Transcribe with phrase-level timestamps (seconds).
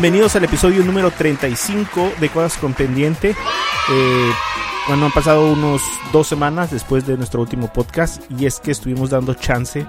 [0.00, 3.30] Bienvenidos al episodio número 35 de Cosas con Pendiente.
[3.30, 4.30] Eh,
[4.86, 5.82] bueno, han pasado unos
[6.12, 9.84] dos semanas después de nuestro último podcast y es que estuvimos dando chance.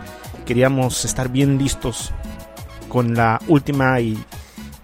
[0.47, 2.11] Queríamos estar bien listos
[2.87, 4.17] con la última y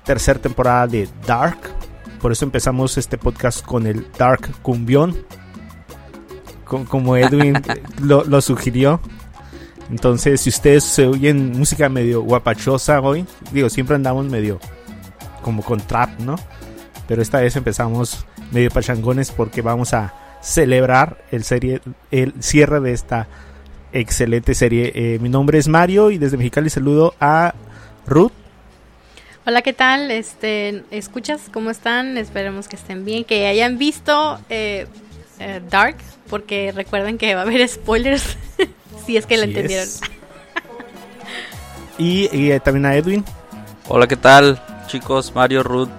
[0.04, 1.57] tercera temporada de Dark.
[2.21, 5.18] Por eso empezamos este podcast con el Dark Cumbión.
[6.66, 7.60] co- Como Edwin
[7.99, 9.02] lo, lo sugirió.
[9.90, 14.60] Entonces, si ustedes se oyen música medio guapachosa hoy, digo, siempre andamos medio
[15.45, 16.38] como con trap, ¿no?
[17.08, 22.93] Pero esta vez empezamos medio pachangones porque vamos a celebrar el serie el cierre de
[22.93, 23.27] esta
[23.93, 24.91] excelente serie.
[24.96, 27.54] Eh, mi nombre es Mario y desde Mexicali saludo a
[28.07, 28.32] Ruth.
[29.46, 30.10] Hola, ¿qué tal?
[30.10, 31.41] Este, ¿escuchas?
[31.54, 32.18] ¿Cómo están?
[32.18, 34.88] Esperemos que estén bien, que hayan visto eh,
[35.38, 38.35] eh, Dark, porque recuerden que va a haber spoilers
[39.05, 39.85] si es que lo entendieron.
[39.85, 40.01] es.
[41.99, 43.23] Y, y, eh, también a Edwin.
[43.88, 44.60] Hola, ¿qué tal?
[44.88, 45.90] Chicos, Mario, Ruth,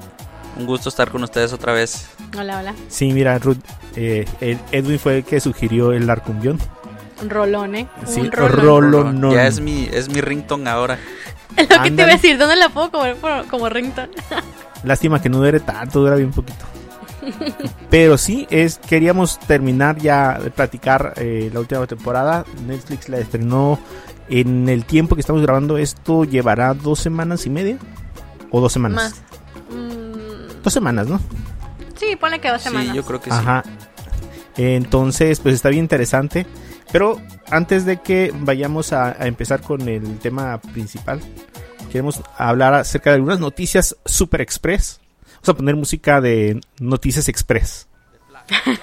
[0.59, 2.09] un gusto estar con ustedes otra vez.
[2.39, 2.75] Hola, hola.
[2.89, 3.59] Sí, mira, Ruth,
[3.97, 6.59] eh, Ed- Edwin fue el que sugirió el arcumbión.
[7.23, 7.89] Un rolón, ¿eh?
[8.07, 9.21] Sí, un rolón.
[9.21, 10.99] no, ya es mi, es mi ringtone ahora.
[11.57, 14.11] Es lo que te iba a decir, ¿dónde la puedo comer por- como ringtone?
[14.85, 16.67] Lástima que no dure tanto, dura bien poquito.
[17.89, 22.45] Pero sí, es queríamos terminar ya de platicar eh, la última temporada.
[22.67, 23.79] Netflix la estrenó
[24.29, 25.79] en el tiempo que estamos grabando.
[25.79, 27.79] Esto llevará dos semanas y media.
[28.51, 28.97] ¿O dos semanas?
[28.97, 29.23] Más.
[29.71, 31.21] Mm, Dos semanas, ¿no?
[31.97, 32.89] sí, ponle que dos semanas.
[32.91, 33.37] Sí, yo creo que sí.
[33.39, 33.63] Ajá.
[34.57, 36.47] Entonces, pues está bien interesante.
[36.93, 37.21] Pero
[37.51, 41.21] antes de que vayamos a, a empezar con el tema principal,
[41.91, 45.01] queremos hablar acerca de algunas noticias super express.
[45.37, 47.87] Vamos a poner música de Noticias Express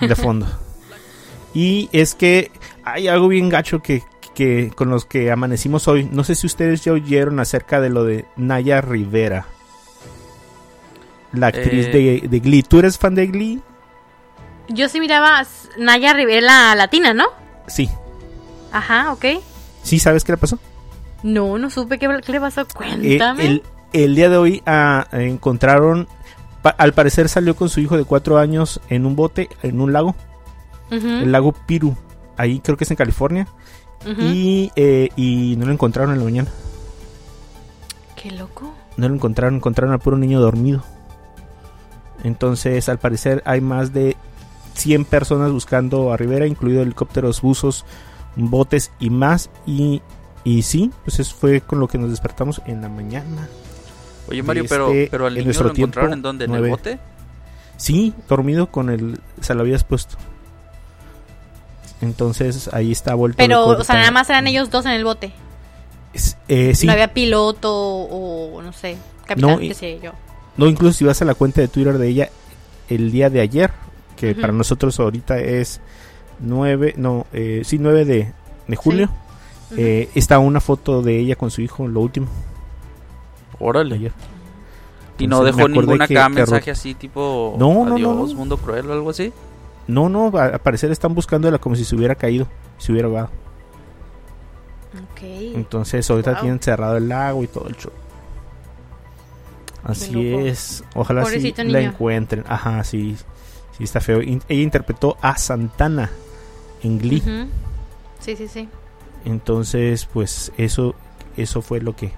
[0.01, 0.47] de fondo.
[1.55, 2.49] Y es que
[2.83, 4.01] hay algo bien gacho que,
[4.33, 6.09] que con los que amanecimos hoy.
[6.11, 9.45] No sé si ustedes ya oyeron acerca de lo de Naya Rivera.
[11.31, 11.91] La actriz Eh.
[12.21, 12.63] de, de Glee.
[12.63, 13.61] ¿Tú eres fan de Glee?
[14.69, 15.45] Yo sí miraba a
[15.77, 17.25] Naya Rivera latina, ¿no?
[17.67, 17.89] Sí.
[18.71, 19.25] Ajá, ok.
[19.83, 20.59] ¿Sí sabes qué le pasó?
[21.23, 22.61] No, no supe qué, qué le pasó.
[22.61, 23.45] Eh, Cuéntame.
[23.47, 23.63] el,
[23.93, 26.07] el día de hoy ah, encontraron,
[26.77, 30.15] al parecer salió con su hijo de cuatro años en un bote, en un lago,
[30.91, 31.95] el lago Piru,
[32.37, 33.47] ahí creo que es en California,
[34.05, 36.51] y, eh, y no lo encontraron en la mañana,
[38.15, 38.73] Qué loco.
[38.97, 40.83] no lo encontraron, encontraron al puro niño dormido.
[42.23, 44.15] Entonces, al parecer hay más de
[44.75, 47.85] 100 personas buscando a Rivera, incluido helicópteros, buzos,
[48.35, 50.01] botes y más, y,
[50.43, 53.49] y sí, pues eso fue con lo que nos despertamos en la mañana.
[54.29, 56.45] Oye, Mario, Este, pero, pero al en niño nuestro lo encontraron tiempo, en dónde?
[56.45, 56.99] ¿En el bote?
[57.75, 59.19] Sí, dormido con el.
[59.41, 60.15] Se lo habías puesto.
[62.01, 63.37] Entonces ahí está vuelto.
[63.37, 65.33] Pero, o sea, nada más eran ellos dos en el bote.
[66.47, 66.85] Eh, sí.
[66.85, 70.11] No había piloto o, no sé, capitán, No, qué sé yo.
[70.57, 72.29] No, incluso si vas a la cuenta de Twitter de ella
[72.89, 73.71] el día de ayer,
[74.15, 75.81] que para nosotros ahorita es
[76.39, 78.33] 9, no, eh, sí, 9 de,
[78.67, 79.05] de julio,
[79.71, 79.75] Ujú.
[79.81, 82.27] eh, está una foto de ella con su hijo, lo último,
[83.59, 83.95] Órale.
[83.95, 84.11] ayer.
[85.17, 85.67] Y no dejó
[86.07, 88.35] que- acá mensaje así tipo No, no, no, adiós, no.
[88.37, 89.31] mundo cruel o algo así.
[89.87, 93.29] No, no, a- al parecer están buscándola como si se hubiera caído, se hubiera ahogado.
[95.11, 95.21] Ok.
[95.23, 96.41] Entonces ahorita Wow.
[96.41, 97.91] tienen cerrado el lago y todo el show.
[99.83, 100.83] Así es.
[100.95, 102.43] Ojalá sí la encuentren.
[102.47, 103.17] Ajá, sí.
[103.77, 104.21] Sí está feo.
[104.21, 106.09] In- ella interpretó a Santana
[106.83, 107.21] en Glee.
[108.19, 108.69] Sí, sí, sí.
[109.25, 110.95] Entonces, pues eso
[111.35, 112.11] eso fue lo que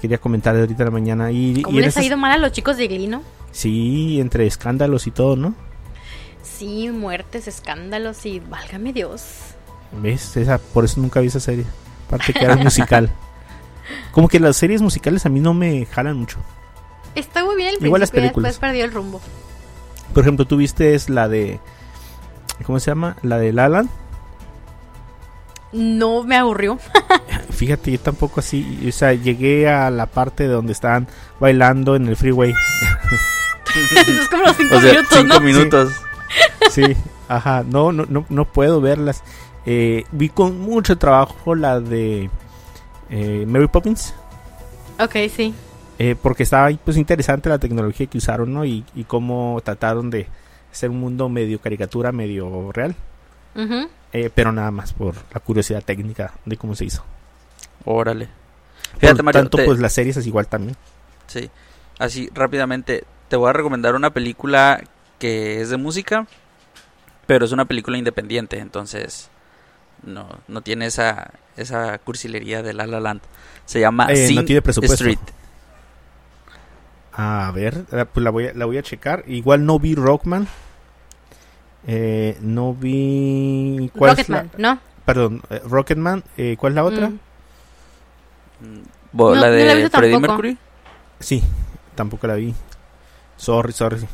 [0.00, 1.30] quería comentar de ahorita en la mañana.
[1.32, 3.22] Y, ¿Cómo y ha ido mal a los chicos de Glee, no?
[3.50, 5.54] Sí, entre escándalos y todo, ¿no?
[6.58, 9.22] Sí, muertes, escándalos y válgame Dios.
[9.92, 10.36] ¿Ves?
[10.36, 11.64] Esa, por eso nunca vi esa serie.
[12.06, 13.10] Aparte que era musical.
[14.12, 16.38] Como que las series musicales a mí no me jalan mucho.
[17.14, 18.52] Está muy bien el Igual las películas.
[18.52, 19.20] después perdió el rumbo.
[20.14, 21.60] Por ejemplo, tú viste es la de.
[22.64, 23.16] ¿Cómo se llama?
[23.22, 23.88] La de Lalan.
[25.72, 26.78] No me aburrió.
[27.50, 28.86] Fíjate, yo tampoco así.
[28.88, 31.06] O sea, llegué a la parte de donde estaban
[31.40, 32.52] bailando en el freeway.
[34.06, 35.40] es como los cinco O sea, minutos, cinco ¿no?
[35.40, 35.92] minutos.
[35.92, 36.05] Sí,
[37.28, 37.64] ajá.
[37.66, 39.22] No, no, no, no puedo verlas.
[39.64, 42.30] Eh, vi con mucho trabajo la de
[43.10, 44.14] eh, Mary Poppins.
[45.00, 45.54] Ok, sí.
[45.98, 48.64] eh, porque estaba pues interesante la tecnología que usaron, ¿no?
[48.64, 50.26] Y, y cómo trataron de
[50.72, 52.94] hacer un mundo medio caricatura, medio real.
[54.12, 57.02] Eh, pero nada más por la curiosidad técnica de cómo se hizo.
[57.84, 58.28] Órale.
[58.92, 60.76] Por Fíjate, Mario, tanto, te- pues las series es igual también.
[61.26, 61.50] Sí.
[61.98, 64.82] así rápidamente, te voy a recomendar una película
[65.18, 66.26] que es de música,
[67.26, 69.30] pero es una película independiente, entonces
[70.02, 73.20] no, no tiene esa, esa cursilería de La La Land.
[73.64, 74.94] Se llama Eh, no Sing tiene presupuesto.
[74.94, 75.18] Street.
[77.12, 79.24] A ver, eh, pues la voy a, la voy a checar.
[79.26, 80.46] Igual no vi Rockman.
[81.86, 83.90] Eh, no vi.
[83.96, 84.80] ¿cuál es la- Rocketman, ¿no?
[85.04, 86.24] Perdón, eh, Rocketman.
[86.36, 87.08] Eh, ¿Cuál es la otra?
[87.08, 88.82] Mm.
[89.12, 90.20] No, la no la de Freddie tampoco.
[90.20, 90.58] Mercury.
[91.20, 91.42] Sí,
[91.94, 92.54] tampoco la vi.
[93.36, 94.06] Sorry, sorry.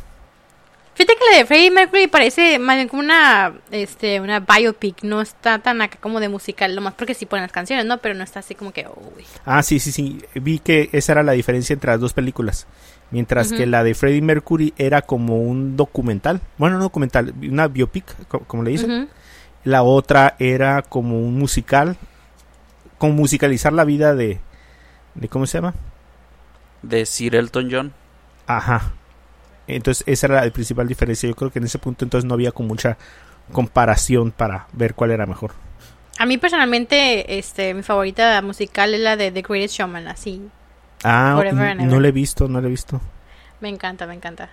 [0.94, 5.22] Fíjate que la de Freddie Mercury parece más bien como una, este, una biopic, no
[5.22, 7.98] está tan acá como de musical, nomás porque sí ponen las canciones, ¿no?
[7.98, 8.86] Pero no está así como que,
[9.16, 9.24] uy.
[9.46, 10.22] Ah, sí, sí, sí.
[10.34, 12.66] Vi que esa era la diferencia entre las dos películas.
[13.10, 16.40] Mientras que la de Freddie Mercury era como un documental.
[16.58, 19.08] Bueno, no documental, una biopic, co- como le dicen.
[19.64, 21.96] La otra era como un musical.
[22.98, 24.40] Como musicalizar la vida de.
[25.14, 25.74] de ¿Cómo se llama?
[26.82, 27.92] De Sir Elton John.
[28.46, 28.92] Ajá.
[29.66, 31.28] Entonces, esa era la principal diferencia.
[31.28, 32.96] Yo creo que en ese punto entonces no había como mucha
[33.52, 35.52] comparación para ver cuál era mejor.
[36.18, 40.42] A mí personalmente, este, mi favorita musical es la de The Greatest Showman, así.
[41.04, 41.42] Ah,
[41.78, 43.00] no la he visto, no la he visto.
[43.60, 44.50] Me encanta, me encanta.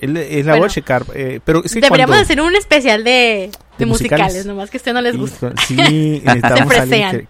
[0.00, 0.64] El- eh, la voy Bueno.
[0.66, 1.04] a checar.
[1.14, 4.46] eh, pero es que Deberíamos cuando- hacer un especial de, de, De musicales, musicales.
[4.46, 5.52] nomás que a usted no les gusta.
[5.66, 5.76] Sí,
[6.24, 7.26] necesitamos alguien que,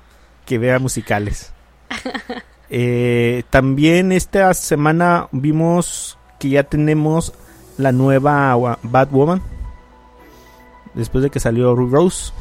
[0.46, 1.52] que vea musicales.
[2.70, 7.32] Eh, también esta semana vimos que ya tenemos
[7.78, 9.40] la nueva Batwoman.
[10.94, 12.32] Después de que salió Rose.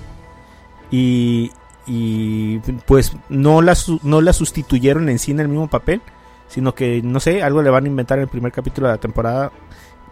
[0.89, 1.51] Y,
[1.85, 2.57] y
[2.87, 6.01] pues no la, no sustituyeron en sí en el mismo papel.
[6.47, 8.99] Sino que, no sé, algo le van a inventar en el primer capítulo de la
[8.99, 9.51] temporada.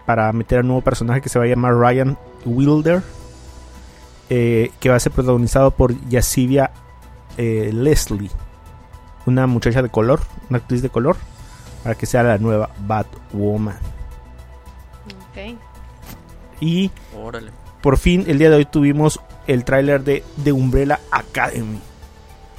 [0.06, 2.16] Para meter a un nuevo personaje que se va a llamar Ryan
[2.46, 3.02] Wilder
[4.30, 6.70] eh, que va a ser protagonizado por Yasivia
[7.38, 8.30] eh, Leslie,
[9.26, 11.18] una muchacha de color, una actriz de color,
[11.84, 13.78] para que sea la nueva Batwoman.
[15.32, 15.58] Ok.
[16.60, 17.52] Y Órale.
[17.82, 21.80] por fin, el día de hoy tuvimos el tráiler de The Umbrella Academy.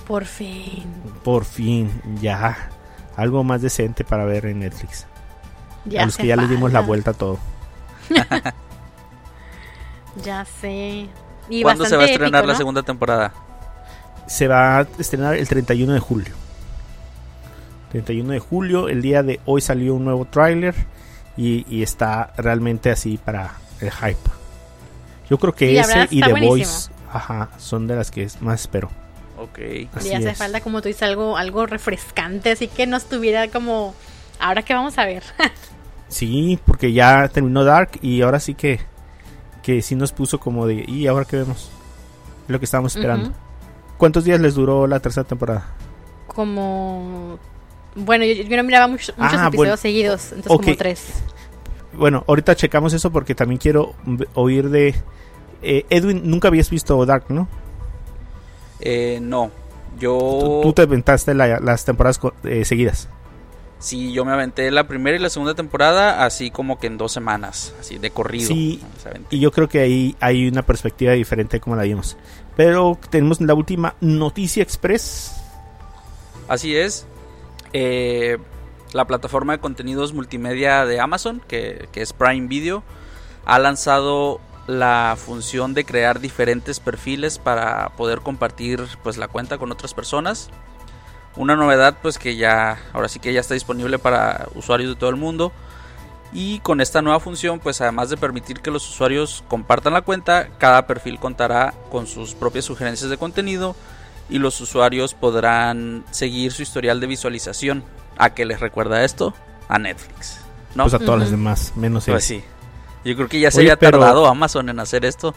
[0.07, 0.85] Por fin.
[1.23, 1.91] Por fin,
[2.21, 2.71] ya.
[3.17, 5.07] Algo más decente para ver en Netflix.
[5.85, 7.39] Ya a los que ya le dimos la vuelta a todo.
[10.25, 11.09] Ya sé.
[11.49, 12.59] Y ¿Cuándo se va a estrenar épico, la ¿no?
[12.59, 13.33] segunda temporada?
[14.27, 16.35] Se va a estrenar el 31 de julio.
[17.91, 20.75] 31 de julio, el día de hoy salió un nuevo tráiler
[21.37, 24.31] y, y está realmente así para el hype.
[25.29, 26.57] Yo creo que Sí, ese y The buenísimo.
[26.57, 28.91] Voice ajá, son de las que más espero.
[29.39, 29.59] Ok.
[29.95, 30.39] Así Y hace es.
[30.39, 33.95] falta, como tú dices, algo, algo refrescante, así que no estuviera como...
[34.39, 35.23] Ahora que vamos a ver.
[36.09, 38.81] Sí, porque ya terminó Dark y ahora sí que,
[39.63, 41.71] que sí nos puso como de, ¿y ahora qué vemos?
[42.49, 43.33] Lo que estábamos esperando.
[43.97, 45.69] ¿Cuántos días les duró la tercera temporada?
[46.27, 47.39] como...
[47.95, 49.77] Bueno, yo, yo no miraba muchos, muchos Ah, episodios bueno.
[49.77, 51.05] seguidos, entonces como tres.
[51.93, 53.95] Bueno, ahorita checamos eso porque también quiero
[54.35, 54.95] oír de...
[55.63, 57.49] eh, Edwin, nunca habías visto Dark, ¿no?
[58.81, 59.51] Eh, no.
[59.99, 60.17] Yo.
[60.41, 63.09] Tú, tú te aventaste la- las temporadas eh, seguidas.
[63.81, 67.13] Sí, yo me aventé la primera y la segunda temporada así como que en dos
[67.13, 68.49] semanas, así de corrido.
[68.49, 68.81] Sí.
[69.31, 72.17] Y yo creo que ahí hay una perspectiva diferente de como la vimos.
[72.57, 75.33] Pero tenemos la última noticia express.
[76.47, 77.07] Así es.
[77.73, 78.39] Eh,
[78.93, 82.83] la plataforma de contenidos multimedia de Amazon, que, que es Prime Video,
[83.45, 89.73] ha lanzado la función de crear diferentes perfiles para poder compartir pues la cuenta con
[89.73, 90.51] otras personas.
[91.37, 95.11] Una novedad pues que ya ahora sí que ya está disponible para usuarios de todo
[95.11, 95.53] el mundo.
[96.33, 100.49] Y con esta nueva función pues además de permitir que los usuarios compartan la cuenta,
[100.59, 103.75] cada perfil contará con sus propias sugerencias de contenido
[104.31, 107.83] y los usuarios podrán seguir su historial de visualización.
[108.17, 109.35] ¿A qué les recuerda esto?
[109.69, 110.41] A Netflix.
[110.75, 110.85] ¿No?
[110.85, 111.37] Pues a todas las Ujú.
[111.37, 112.15] demás, menos él.
[112.15, 112.43] Pues sí.
[113.05, 115.35] Yo creo que ya se Oye, había pero- tardado Amazon en hacer esto.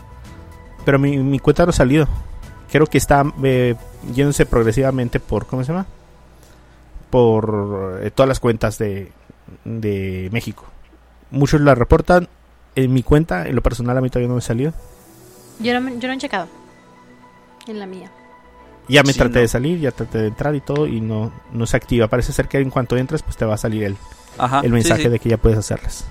[0.85, 2.07] Pero mi, mi cuenta no ha salido.
[2.71, 3.75] Creo que está eh,
[4.13, 5.85] yéndose progresivamente por, ¿cómo se llama?
[7.09, 9.11] Por eh, todas las cuentas de,
[9.63, 10.65] de México.
[11.31, 12.27] Muchos la reportan.
[12.75, 14.73] En mi cuenta, en lo personal, a mí todavía no me salió.
[15.59, 16.47] Yo no, yo no he checado.
[17.67, 18.11] En la mía.
[18.87, 19.41] Ya me Sí, traté no.
[19.41, 22.07] de salir, ya traté de entrar y todo, y no, no se activa.
[22.07, 23.97] Parece ser que en cuanto entras, pues te va a salir el,
[24.37, 24.61] Ajá.
[24.63, 25.09] el mensaje sí.
[25.09, 26.05] de que ya puedes hacerlas.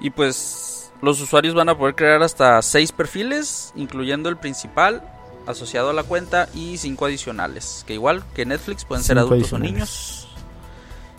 [0.00, 5.02] Y pues los usuarios van a poder crear hasta 6 perfiles, incluyendo el principal
[5.46, 9.52] asociado a la cuenta y 5 adicionales, que igual que Netflix pueden ser Cinco adultos
[9.52, 10.28] o niños.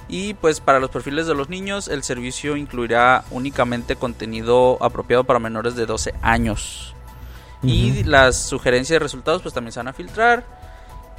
[0.08, 5.40] Y pues para los perfiles de los niños, el servicio incluirá únicamente contenido apropiado para
[5.40, 6.96] menores de 12 años.
[7.62, 10.46] Y las sugerencias de resultados pues también se van a filtrar.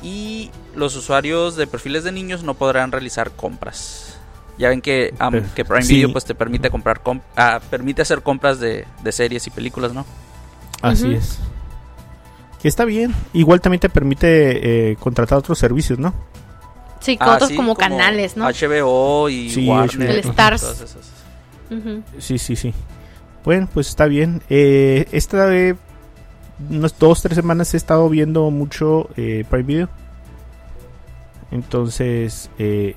[0.02, 4.16] Y los usuarios de perfiles de niños no podrán realizar compras.
[4.56, 5.12] Ya ven que,
[5.54, 5.96] que Prime sí.
[5.96, 9.92] Video pues te permite comprar comp- ah, permite hacer compras de, de series y películas,
[9.92, 10.06] ¿no?
[10.82, 11.38] Así es.
[12.62, 13.14] Que está bien.
[13.34, 16.14] Igual también te permite eh, contratar otros servicios, ¿no?
[17.00, 18.46] Sí, con Ah, otros sí, como, canales, ¿no?
[18.46, 20.08] HBO y Sí, Warner.
[20.08, 20.14] HBO.
[20.14, 20.96] El Stars.
[22.18, 22.74] Sí, sí, sí.
[23.44, 24.42] Bueno, pues está bien.
[24.50, 25.76] Eh, esta de
[26.68, 29.88] unas dos, tres semanas he estado viendo mucho eh, Prime Video.
[31.50, 32.96] Entonces, eh,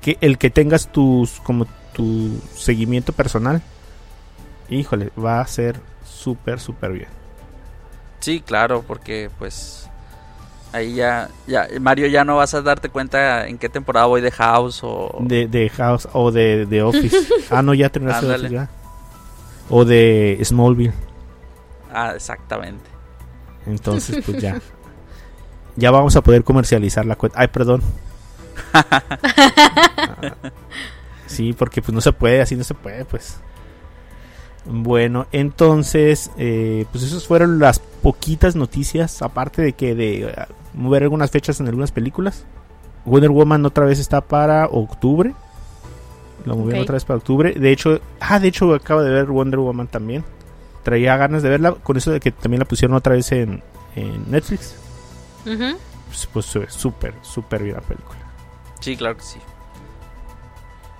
[0.00, 3.62] que el que tengas tus como tu seguimiento personal,
[4.68, 7.08] híjole, va a ser súper, súper bien.
[8.20, 9.88] Sí, claro, porque pues
[10.72, 14.30] ahí ya, ya, Mario ya no vas a darte cuenta en qué temporada voy de
[14.30, 15.18] House o...
[15.20, 17.16] De, de House o de, de Office.
[17.50, 18.26] ah, no, ya terminaste.
[18.26, 18.68] Office, ya.
[19.70, 21.11] O de Smallville.
[21.92, 22.84] Ah, exactamente.
[23.66, 24.60] Entonces, pues ya.
[25.76, 27.40] Ya vamos a poder comercializar la cuenta.
[27.40, 27.82] Ay, perdón.
[28.72, 29.02] Ah,
[31.26, 33.38] sí, porque pues no se puede, así no se puede, pues.
[34.64, 41.30] Bueno, entonces, eh, pues esas fueron las poquitas noticias, aparte de que de mover algunas
[41.30, 42.44] fechas en algunas películas.
[43.04, 45.34] Wonder Woman otra vez está para octubre.
[46.44, 47.52] Lo movieron otra vez para octubre.
[47.52, 50.24] De hecho, ah, de hecho acabo de ver Wonder Woman también.
[50.82, 53.62] Traía ganas de verla, con eso de que también la pusieron otra vez en,
[53.94, 54.76] en Netflix.
[55.44, 58.18] Pues, pues súper, súper bien la película.
[58.80, 59.38] Sí, claro que sí.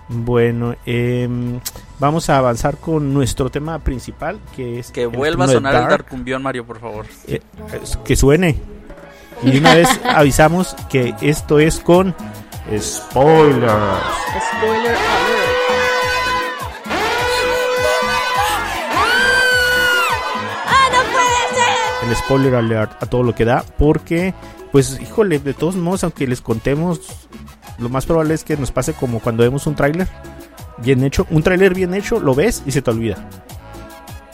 [0.08, 1.60] Bueno, em,
[1.98, 4.90] vamos a avanzar con nuestro tema principal, que es...
[4.90, 5.90] Que el vuelva a sonar el Dark.
[5.90, 7.06] Darkumbión, Mario, por favor.
[7.26, 7.40] Eh,
[8.04, 8.60] que suene.
[9.42, 12.14] Y de una vez avisamos que esto es con
[12.70, 13.72] spoilers.
[14.58, 15.41] Spoiler alert.
[22.12, 23.64] El spoiler alert a todo lo que da.
[23.78, 24.34] Porque,
[24.70, 27.00] pues, híjole, de todos modos, aunque les contemos,
[27.78, 30.08] lo más probable es que nos pase como cuando vemos un tráiler
[30.76, 31.26] bien hecho.
[31.30, 33.16] Un tráiler bien hecho, lo ves y se te olvida.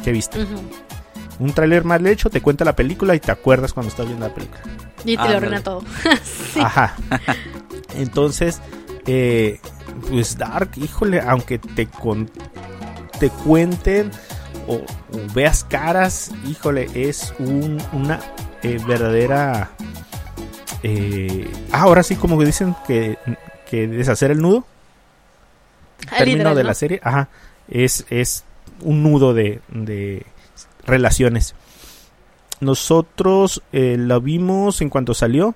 [0.02, 0.44] ¿Qué viste?
[1.38, 4.34] Un tráiler mal hecho te cuenta la película y te acuerdas cuando estás viendo la
[4.34, 4.60] película.
[5.04, 5.36] Y te lo Ándale.
[5.36, 5.82] arruina todo.
[6.52, 6.58] Sí.
[6.60, 6.96] Ajá.
[7.94, 8.60] Entonces,
[9.06, 9.60] eh,
[10.10, 12.28] pues Dark, híjole, aunque te con,
[13.20, 14.10] te cuenten
[14.68, 18.20] o, o veas caras, híjole, es un, una
[18.62, 19.70] eh, verdadera.
[20.82, 23.18] eh, ah, ahora sí, como que dicen que,
[23.68, 24.64] que deshacer el nudo.
[26.06, 26.68] Ah, término literal, de ¿no?
[26.68, 27.28] la serie, ajá,
[27.68, 28.44] es, es
[28.82, 30.24] un nudo de, de
[30.86, 31.54] relaciones.
[32.60, 35.54] Nosotros eh, la vimos en cuanto salió.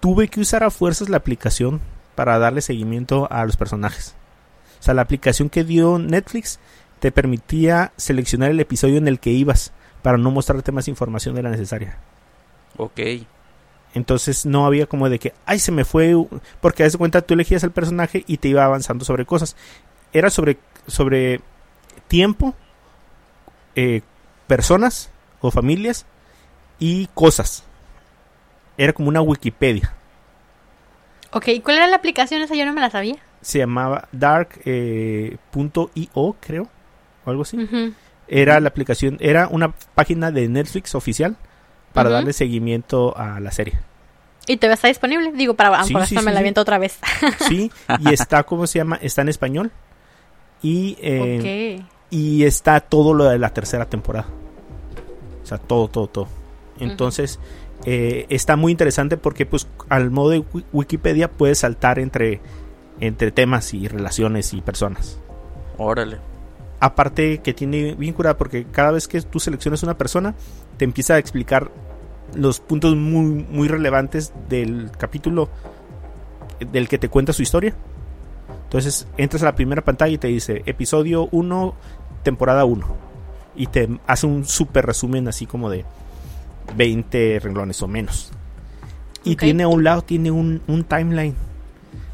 [0.00, 1.80] Tuve que usar a fuerzas la aplicación
[2.14, 4.14] para darle seguimiento a los personajes.
[4.80, 6.60] O sea, la aplicación que dio Netflix
[6.98, 11.42] te permitía seleccionar el episodio en el que ibas para no mostrarte más información de
[11.42, 11.98] la necesaria.
[12.76, 13.00] Ok.
[13.94, 16.14] Entonces no había como de que, ay, se me fue.
[16.14, 16.28] u-",
[16.60, 19.56] Porque a de cuenta tú elegías el personaje y te iba avanzando sobre cosas.
[20.12, 21.40] Era sobre, sobre
[22.06, 22.54] tiempo,
[23.74, 24.02] eh,
[24.46, 26.06] personas o familias
[26.78, 27.64] y cosas.
[28.76, 29.94] Era como una Wikipedia.
[31.32, 32.54] Ok, ¿cuál era la aplicación esa?
[32.54, 33.16] Yo no me la sabía.
[33.42, 34.56] Se llamaba dark.io,
[36.40, 36.68] creo.
[37.28, 37.58] O algo así.
[38.26, 41.36] Era la aplicación, era una página de Netflix oficial
[41.92, 43.78] para darle seguimiento a la serie.
[44.46, 45.32] Y todavía está disponible.
[45.32, 46.36] Digo, para Sí, sí, me la sí.
[46.38, 46.98] aviento otra vez.
[47.48, 47.70] Sí,
[48.00, 48.98] y está, ¿cómo se llama?
[49.02, 49.70] Está en español.
[50.62, 54.26] Y, eh, y está todo lo de la tercera temporada.
[55.42, 56.28] O sea, todo, todo, todo.
[56.80, 57.38] Entonces,
[57.84, 62.40] eh, está muy interesante porque, pues, al modo de Wi- Wikipedia puedes saltar entre,
[63.00, 65.18] entre temas y relaciones y personas.
[65.76, 66.18] Órale.
[66.80, 70.34] Aparte que tiene bien curada porque cada vez que tú seleccionas una persona,
[70.76, 71.70] te empieza a explicar
[72.34, 75.48] los puntos muy, muy relevantes del capítulo
[76.60, 77.74] del que te cuenta su historia.
[78.64, 81.74] Entonces entras a la primera pantalla y te dice episodio 1,
[82.22, 82.86] temporada 1.
[83.56, 85.84] Y te hace un súper resumen así como de
[86.76, 88.30] 20 renglones o menos.
[89.24, 91.34] Y tiene a un lado, tiene un, un timeline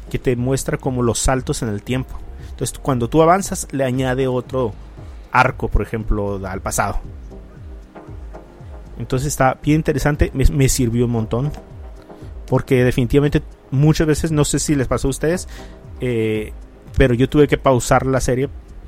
[0.09, 2.19] que te muestra como los saltos en el tiempo.
[2.55, 4.73] Entonces cuando tú avanzas le añade otro
[5.29, 7.01] arco, por ejemplo, al pasado.
[8.97, 11.51] Entonces está bien interesante, me, me sirvió un montón.
[12.47, 15.49] Porque definitivamente muchas veces, no sé si les pasó a ustedes,
[15.99, 16.53] eh,
[16.95, 18.47] pero yo tuve que pausar la serie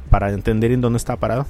[0.09, 1.45] para entender en dónde estaba parado.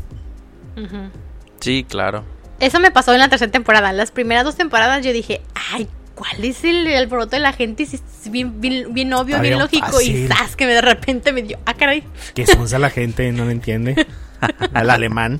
[1.59, 2.23] Sí, claro.
[2.59, 3.93] Eso me pasó en la tercera temporada.
[3.93, 7.85] Las primeras dos temporadas yo dije, ay, ¿cuál es el alboroto de la gente?
[7.85, 10.01] Si es bien, bien, bien obvio, Está bien bien lógico.
[10.01, 10.27] Y.
[10.27, 10.55] ¡zas!
[10.55, 14.07] que me de repente me dio, ah, caray, Que sonsa la gente, no lo entiende.
[14.73, 15.39] Al alemán.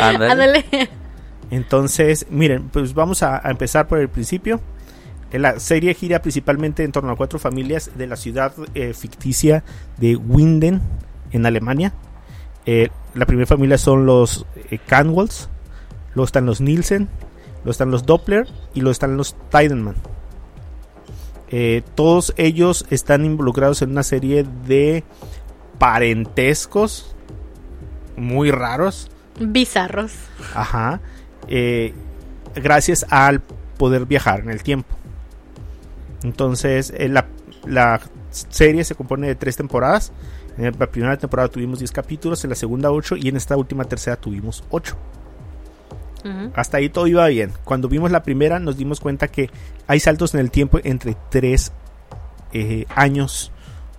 [0.00, 0.30] Ándale.
[0.30, 0.64] ándale.
[1.50, 4.60] Entonces, miren, pues vamos a, a empezar por el principio.
[5.32, 9.62] La serie gira principalmente en torno a cuatro familias de la ciudad eh, ficticia
[9.98, 10.80] de Winden,
[11.30, 11.92] en Alemania.
[12.66, 15.48] Eh, la primera familia son los eh, Canwalls,
[16.14, 17.08] luego están los Nielsen,
[17.60, 19.96] luego están los Doppler y luego están los Tidenman.
[21.48, 25.02] Eh, todos ellos están involucrados en una serie de
[25.78, 27.14] parentescos
[28.16, 29.10] muy raros.
[29.38, 30.12] Bizarros.
[30.54, 31.00] Ajá.
[31.48, 31.94] eh,
[32.54, 33.40] gracias al
[33.78, 34.94] poder viajar en el tiempo.
[36.22, 37.26] Entonces, eh, la,
[37.66, 38.00] la
[38.30, 40.12] serie se compone de tres temporadas.
[40.58, 43.84] En la primera temporada tuvimos 10 capítulos, en la segunda 8 y en esta última
[43.84, 44.96] tercera tuvimos 8.
[46.54, 47.52] Hasta ahí todo iba bien.
[47.64, 49.50] Cuando vimos la primera nos dimos cuenta que
[49.86, 51.72] hay saltos en el tiempo entre 3
[52.94, 53.52] años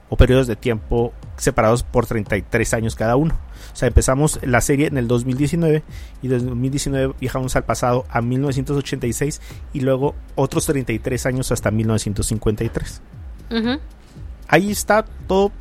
[0.09, 3.33] o periodos de tiempo separados por 33 años cada uno.
[3.73, 5.83] O sea, empezamos la serie en el 2019
[6.21, 9.41] y desde 2019 viajamos al pasado a 1986
[9.73, 13.01] y luego otros 33 años hasta 1953.
[13.51, 13.79] Ujú.
[14.47, 15.51] Ahí está todo,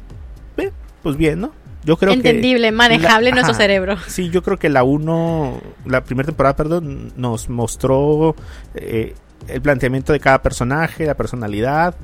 [0.56, 1.52] eh, pues bien, ¿no?
[1.84, 3.62] Yo creo que Entendible, manejable en nuestro ajá.
[3.62, 3.96] cerebro.
[4.06, 8.34] Sí, yo creo que la 1, la primera temporada, perdón, nos mostró
[8.74, 9.14] eh,
[9.48, 11.94] el planteamiento de cada personaje, la personalidad,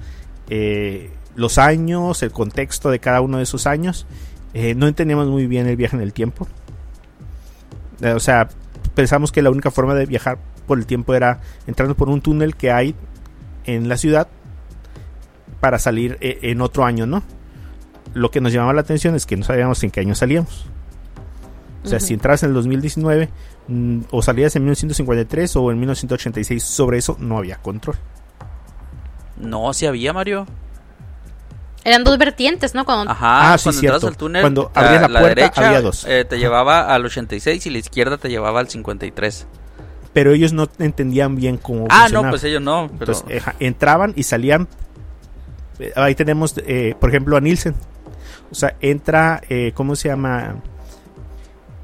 [0.49, 4.07] eh, los años, el contexto de cada uno de esos años.
[4.55, 6.49] Eh, no entendíamos muy bien el viaje en el tiempo.
[8.03, 8.49] O sea,
[8.95, 12.57] pensamos que la única forma de viajar por el tiempo era entrando por un túnel
[12.57, 12.95] que hay
[13.65, 14.29] en la ciudad
[15.61, 17.23] para salir en otro año, ¿no?
[18.17, 20.67] Lo que nos llamaba la atención es que no sabíamos en qué año salíamos.
[21.85, 23.29] O sea, si entras en el 2019
[23.69, 27.97] mm, o salías en 1953 o en 1986, sobre eso no había control.
[29.37, 30.47] No, si había, Mario.
[31.85, 32.85] Eran dos vertientes, ¿no?
[32.85, 33.13] Cuando...
[33.13, 33.97] Ajá, Ah, sí, cuando cierto.
[33.99, 36.05] entrabas al túnel, Cuando abrías la puerta, había dos.
[36.09, 39.47] eh, te llevaba al 86 y la izquierda te llevaba al 53.
[40.13, 42.91] Pero ellos no entendían bien cómo Ah, no, pues ellos no.
[42.99, 43.13] Pero...
[43.13, 44.67] Entonces, eh, entraban y salían.
[45.79, 47.75] eh, ahí tenemos, eh, por ejemplo, a Nielsen.
[48.51, 50.57] O sea, entra, eh, ¿cómo se llama?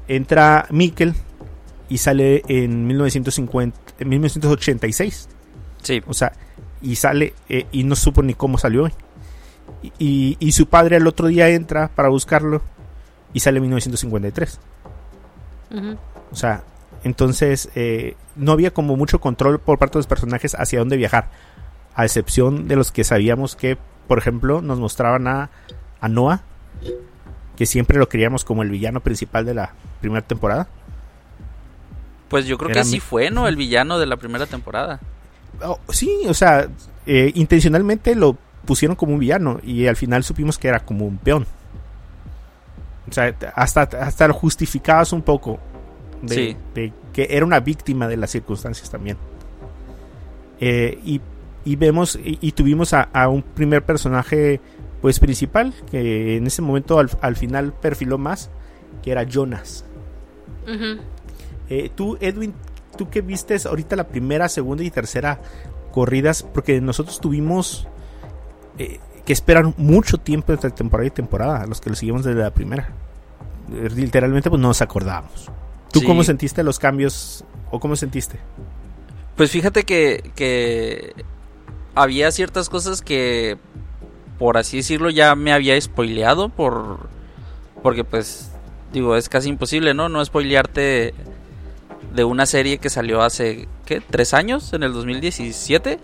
[0.07, 1.13] Entra Mikkel
[1.89, 5.29] y sale en 1950, en 1986.
[5.81, 6.33] sí, O sea,
[6.81, 8.87] y sale eh, y no supo ni cómo salió.
[9.81, 12.61] Y, y- y su padre el otro día entra para buscarlo
[13.33, 14.59] y sale en 1953.
[15.71, 15.97] Ujú.
[16.31, 16.63] O sea,
[17.03, 21.29] entonces eh, no había como mucho control por parte de los personajes hacia dónde viajar.
[21.95, 25.49] A excepción de los que sabíamos que, por ejemplo, nos mostraban a,
[26.01, 26.41] a Noah,
[27.57, 30.67] que siempre lo queríamos como el villano principal de la primera temporada.
[32.29, 33.47] pues yo creo Era que sí fue, ¿no?
[33.47, 34.99] El villano de la primera temporada.
[35.63, 36.67] Oh, sí, o sea,
[37.05, 38.35] eh, intencionalmente lo
[38.65, 41.45] pusieron como un villano y al final supimos que era como un peón.
[43.07, 45.59] O sea, hasta, hasta lo justificabas un poco
[46.23, 46.57] de, Sí.
[46.73, 49.17] de que era una víctima de las circunstancias también.
[50.59, 51.21] Eh, y,
[51.65, 54.59] y vemos y, y tuvimos a, a un primer personaje
[55.03, 58.49] pues principal que en ese momento al, al final perfiló más,
[59.01, 59.83] que era Jonas.
[61.69, 62.53] Eh, tú, Edwin,
[62.97, 65.41] tú que vistes ahorita la primera, segunda y tercera
[65.91, 67.85] corridas, porque nosotros tuvimos
[68.77, 72.53] eh, que esperar mucho tiempo entre temporada y temporada, los que lo seguimos desde la
[72.53, 72.87] primera.
[73.73, 75.51] Eh, literalmente, pues no nos acordábamos.
[75.91, 76.05] ¿Tú Sí.
[76.05, 78.39] cómo sentiste los cambios o cómo sentiste?
[79.35, 81.13] Pues fíjate que, que
[81.93, 83.57] había ciertas cosas que,
[84.39, 87.07] por así decirlo, ya me había spoileado por...
[87.81, 88.51] Porque pues,
[88.93, 90.09] digo, es casi imposible, ¿no?
[90.09, 91.13] No spoilearte
[92.13, 93.99] de una serie que salió hace, ¿qué?
[94.01, 94.71] ¿Tres años?
[94.73, 95.99] ¿En el 2017?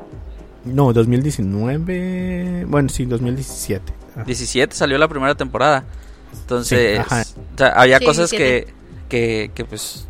[0.65, 2.65] No, 2019.
[2.68, 3.94] Bueno, sí, 2017.
[4.18, 5.86] Ah, 17 salió la primera temporada.
[6.34, 7.24] Entonces, Sí, ajá.
[7.56, 8.65] o sea, había Sí, cosas 17.
[8.65, 8.74] que,
[9.10, 10.08] que, que, pues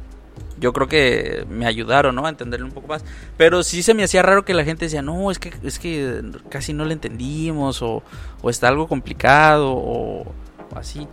[0.59, 2.25] yo creo que me ayudaron, ¿no?
[2.25, 3.03] A entenderlo un poco más.
[3.37, 6.21] Pero sí se me hacía raro que la gente decía, no, es que, es que
[6.49, 8.03] casi no le entendimos, o,
[8.41, 11.07] o está algo complicado, o, o así.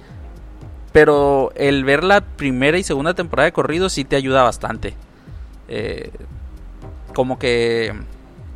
[0.93, 4.95] Pero el ver la primera y segunda temporada de corrido sí te ayuda bastante.
[5.69, 6.11] Eh,
[7.15, 7.93] como que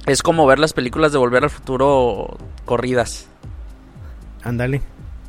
[0.07, 3.27] es como ver las películas de Volver al Futuro corridas.
[4.43, 4.83] Ándale.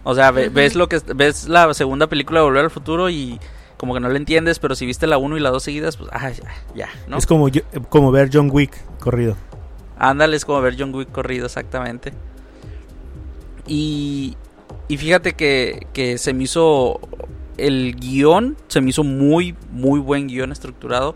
[0.04, 3.40] O sea, ves lo que ves la segunda película de Volver al Futuro y
[3.82, 6.08] como que no la entiendes, pero si viste la 1 y la 2 seguidas, pues
[6.14, 6.44] ah, ya,
[6.76, 7.18] ya, ¿no?
[7.18, 9.36] Es como, yo- como ver John Wick corrido.
[9.98, 12.14] Ándale, es como ver John Wick corrido, exactamente.
[13.66, 14.38] Y,
[14.88, 17.00] y fíjate que, que se me hizo
[17.58, 21.16] el guion, se me hizo muy, muy buen guion estructurado.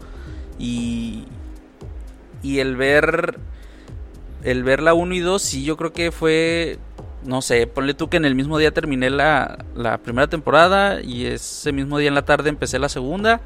[0.58, 1.26] Y,
[2.42, 3.38] y el ver,
[4.44, 6.80] el ver la 1 y 2, sí, yo creo que fue,
[7.26, 11.26] no sé, ponle tú que en el mismo día terminé la, la primera temporada y
[11.26, 13.42] ese mismo día en la tarde empecé la segunda.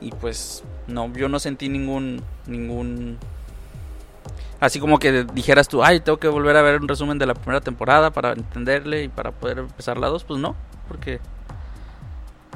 [0.00, 3.18] Y pues, no, yo no sentí ningún, ningún
[4.64, 7.34] Así como que dijeras tú, ay, tengo que volver a ver un resumen de la
[7.34, 10.24] primera temporada para entenderle y para poder empezar la dos.
[10.24, 10.56] Pues no,
[10.88, 11.20] porque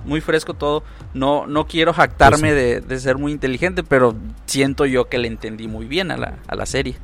[0.06, 0.82] muy fresco todo.
[1.12, 4.14] No, no quiero jactarme Pues de, de ser muy inteligente, pero
[4.46, 6.96] siento yo que le entendí muy bien a la, a la serie.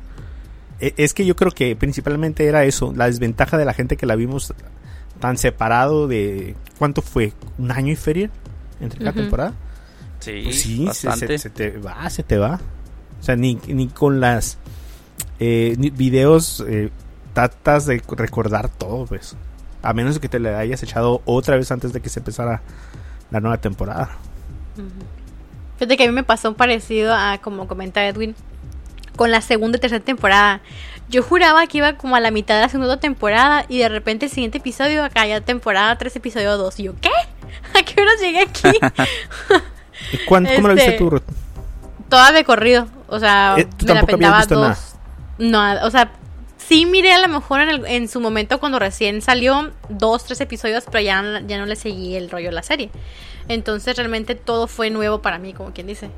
[0.87, 4.05] E- Es que yo creo que principalmente era eso, la desventaja de la gente que
[4.05, 4.53] la vimos
[5.19, 6.55] tan separado de...
[6.77, 7.33] ¿Cuánto fue?
[7.57, 8.29] ¿Un año y feria
[8.81, 9.53] entre cada temporada?
[10.19, 11.27] Sí, Pues sí, se, bastante.
[11.37, 12.59] se- se te va, se te va.
[13.19, 14.57] O sea, ni, ni con las
[15.39, 16.89] eh, videos eh,
[17.33, 19.35] tratas de recordar todo, pues.
[19.81, 22.61] A menos que te le hayas echado otra vez antes de que se empezara
[23.31, 24.09] la nueva temporada.
[25.77, 28.35] Fíjate que a mí me pasó un parecido a como comenta Edwin
[29.15, 30.61] con la segunda y tercera temporada.
[31.07, 34.25] Yo juraba que iba como a la mitad de la segunda temporada y de repente
[34.25, 37.09] el siguiente episodio acá ya temporada 3 episodio 2 y yo ¿qué?
[37.79, 38.69] ¿A qué hora llegué aquí?
[40.11, 41.23] ¿Y cuán- ¿Cómo la viste Este, tú, Ruth?
[42.09, 44.95] Toda de corrido, o sea, Eh, ¿tú me la visto dos.
[45.37, 46.11] No, o sea,
[46.57, 50.41] sí miré a lo mejor en, el- en su momento cuando recién salió dos, tres
[50.41, 52.89] episodios, pero ya, ya no le seguí el rollo de la serie.
[53.47, 56.09] Entonces realmente todo fue nuevo para mí, como quien dice.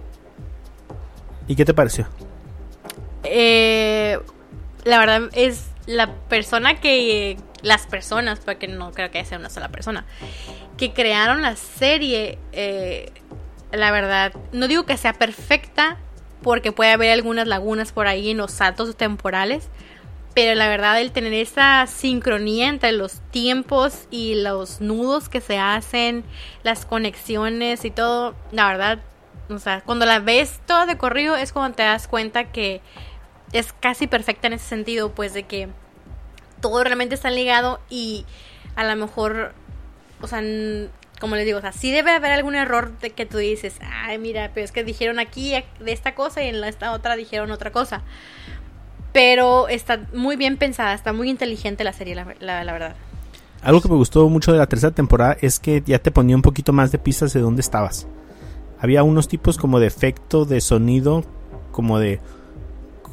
[1.47, 2.07] ¿Y qué te pareció?
[3.23, 4.19] Eh,
[4.83, 9.69] la verdad es la persona que las personas, porque no creo que sea una sola
[9.69, 10.05] persona,
[10.77, 13.11] que crearon la serie, eh,
[13.71, 15.97] la verdad, no digo que sea perfecta,
[16.41, 19.69] porque puede haber algunas lagunas por ahí en los saltos temporales,
[20.33, 25.57] pero la verdad el tener esa sincronía entre los tiempos y los nudos que se
[25.57, 26.23] hacen,
[26.63, 28.99] las conexiones y todo, la verdad,
[29.49, 32.81] o sea, cuando la ves toda de corrido es cuando te das cuenta que
[33.53, 35.69] es casi perfecta en ese sentido, pues de que
[36.61, 38.25] todo realmente está ligado y
[38.75, 39.53] a lo mejor,
[40.21, 40.41] o sea,
[41.19, 44.17] como les digo, o sea, sí debe haber algún error de que tú dices, ay,
[44.17, 47.71] mira, pero es que dijeron aquí de esta cosa y en esta otra dijeron otra
[47.71, 48.01] cosa.
[49.13, 52.95] Pero está muy bien pensada, está muy inteligente la serie, la, la- la verdad.
[53.63, 56.43] Algo que me gustó mucho de la tercera temporada es que ya te ponía un
[56.43, 58.05] poquito más de pistas de dónde estabas.
[58.79, 61.23] Había unos tipos como de efecto de sonido,
[61.71, 62.19] como de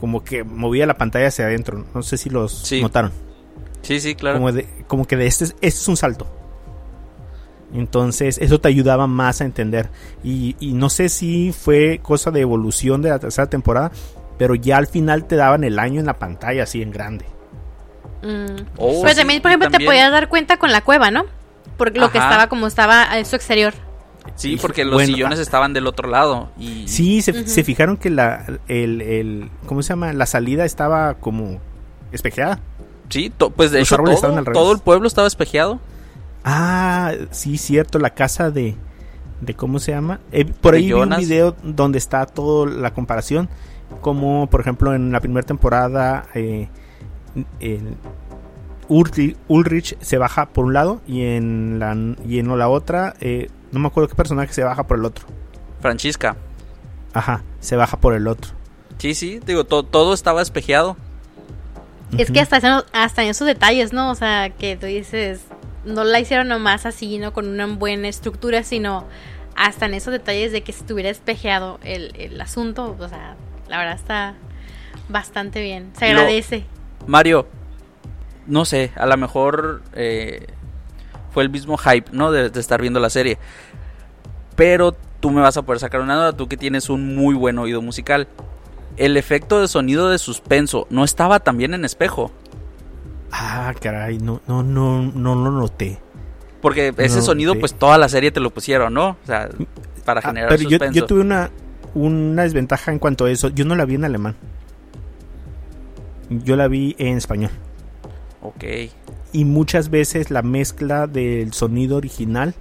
[0.01, 1.85] como que movía la pantalla hacia adentro.
[1.95, 2.83] No sé si los Sí.
[2.83, 3.13] notaron.
[3.83, 4.37] Sí, sí, claro.
[4.39, 6.27] Como, de, como que de este, es- este es un salto.
[7.73, 9.89] Entonces eso te ayudaba más a entender.
[10.23, 13.91] Y, y no sé si fue cosa de evolución de la tercera temporada,
[14.39, 17.25] pero ya al final te daban el año en la pantalla así en grande.
[18.23, 18.63] Mm.
[18.79, 21.25] Oh, Pero sí, también, por ejemplo, te podías dar cuenta con la cueva, ¿no?
[21.77, 23.75] Porque lo que estaba como estaba en su exterior.
[24.37, 25.43] Sí, porque los Bueno, sillones ah.
[25.43, 26.49] estaban del otro lado.
[26.59, 30.13] Y Sí, se, se fijaron que la, el, el, ¿cómo se llama?
[30.13, 31.61] La salida estaba como
[32.13, 32.59] espejeada.
[33.11, 34.59] Sí, to- pues de Los hecho todo, estaban al revés.
[34.61, 35.79] todo el pueblo estaba espejeado.
[36.43, 38.75] Ah, sí, cierto, la casa de,
[39.41, 40.21] de ¿cómo se llama?
[40.33, 43.49] Eh, por De ahí vi un video donde está toda la comparación,
[44.01, 46.69] como por ejemplo en la primera temporada eh,
[47.61, 47.95] el
[48.89, 51.97] Ulrich, Ulrich se baja por un lado y en la,
[52.29, 55.27] y en la otra, eh, no me acuerdo qué personaje se baja por el otro.
[55.81, 56.37] Francisca.
[57.13, 58.53] Ajá, se baja por el otro.
[58.99, 60.97] Sí, sí, digo, to- todo estaba espejeado.
[62.17, 64.11] Es que hasta, eso- hasta en esos detalles, ¿no?
[64.11, 65.41] O sea, que tú dices,
[65.85, 67.33] no la hicieron nomás así, ¿no?
[67.33, 69.05] Con una buena estructura, sino
[69.57, 73.37] hasta en esos detalles de que estuviera espejeado el, el asunto, o sea,
[73.69, 74.35] la verdad está
[75.09, 75.91] bastante bien.
[75.99, 76.65] Se Lo- agradece.
[77.07, 77.47] Mario,
[78.47, 80.47] no sé, a lo mejor eh,
[81.35, 82.31] fue el mismo hype, ¿no?
[82.33, 83.37] De, de estar viendo la serie.
[84.57, 87.59] Pero tú me vas a poder sacar una duda, tú que tienes un muy buen
[87.59, 88.29] oído musical.
[88.97, 92.31] El efecto de sonido de suspenso no estaba también en espejo.
[93.33, 95.99] Ah, caray, no, no, no, no lo noté.
[96.63, 99.09] Porque ese No, sonido, pues toda la serie te lo pusieron, ¿no?
[99.23, 99.49] O sea,
[100.05, 100.95] para Ah, generar pero yo, suspenso.
[100.95, 101.51] yo tuve una,
[101.95, 103.49] una desventaja en cuanto a eso.
[103.49, 104.37] Yo no la vi en alemán.
[106.31, 107.51] Yo la vi en español.
[108.41, 108.65] Ok.
[109.35, 112.55] Y muchas veces la mezcla del sonido original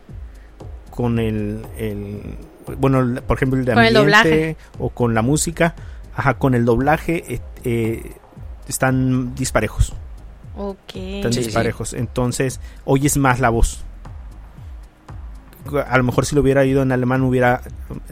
[0.90, 2.36] con el, el-
[2.80, 4.58] bueno, por ejemplo, el de Con el ambiente doblaje.
[4.80, 5.76] o con la música,
[6.16, 8.12] ajá, con el doblaje eh, eh,
[8.68, 9.94] están disparejos.
[10.58, 10.96] Ok.
[10.96, 11.46] Están Sí, sí.
[11.46, 11.94] disparejos.
[11.94, 13.84] Entonces, oyes más la voz.
[15.88, 17.62] A lo mejor si lo hubiera ido en alemán, hubiera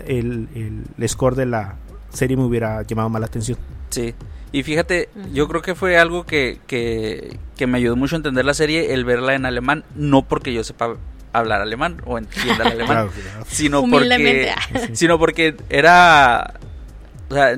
[0.06, 1.76] el, el, el score de la
[2.10, 3.58] serie me hubiera llamado más la atención.
[3.89, 4.13] Sí.
[4.52, 8.44] Y fíjate, yo creo que fue algo que, que, que me ayudó mucho a entender
[8.44, 10.98] la serie, el verla en alemán, no porque yo sepa
[11.34, 13.46] hablar alemán o entienda el alemán, Claro, claro.
[13.48, 14.54] sino porque
[14.94, 16.60] sino porque era
[17.30, 17.58] o sea,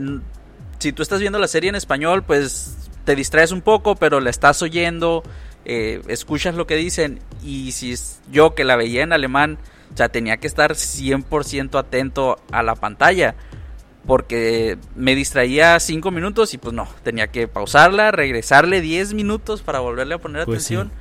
[0.77, 4.29] si tú estás viendo la serie en español, pues te distraes un poco, pero la
[4.29, 5.23] estás oyendo,
[5.65, 9.57] eh, escuchas lo que dicen y si es yo que la veía en alemán,
[9.93, 13.35] o sea, tenía que estar 100% atento a la pantalla.
[14.05, 19.79] Porque me distraía cinco minutos y pues no, tenía que pausarla, regresarle 10 minutos para
[19.79, 20.75] volverle a poner Pues sí.
[20.75, 20.91] atención.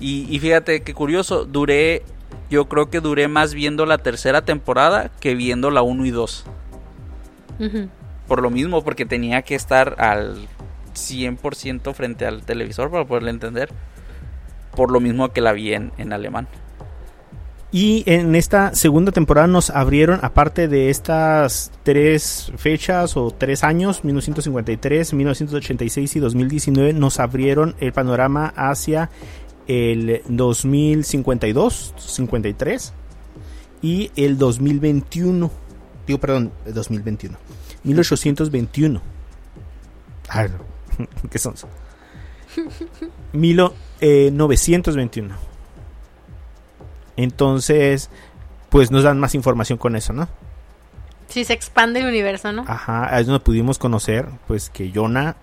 [0.00, 2.02] Y, y fíjate qué curioso, duré,
[2.50, 6.44] yo creo que duré más viendo la tercera temporada que viendo la 1 y 2.
[7.60, 7.88] Ujú.
[8.26, 10.46] Por lo mismo, porque tenía que estar al
[10.94, 13.70] 100% frente al televisor para poderle entender.
[14.76, 16.46] Por lo mismo que la vi en, en alemán.
[17.70, 24.04] Y en esta segunda temporada nos abrieron, aparte de estas tres fechas o tres años,
[24.04, 29.10] 1953, 1986 y 2019, nos abrieron el panorama hacia
[29.66, 32.92] el 2052, 53
[33.82, 35.50] y el 2021.
[36.06, 37.36] Digo, perdón, el 2021.
[37.84, 39.02] 1821.
[40.30, 40.46] Ah.
[41.30, 41.54] ¿Qué son?
[43.34, 45.47] Milo, eh, 921.
[47.18, 48.10] Entonces,
[48.70, 50.28] pues nos dan más información con eso, ¿no?
[51.26, 52.64] Sí, se expande el universo, ¿no?
[52.66, 55.34] Ajá, ahí es donde pudimos conocer, pues, que Jonah,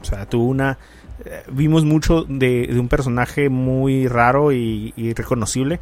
[0.00, 0.78] o sea, tuvo una...
[1.24, 5.80] eh, vimos mucho de, de un personaje muy raro y, y reconocible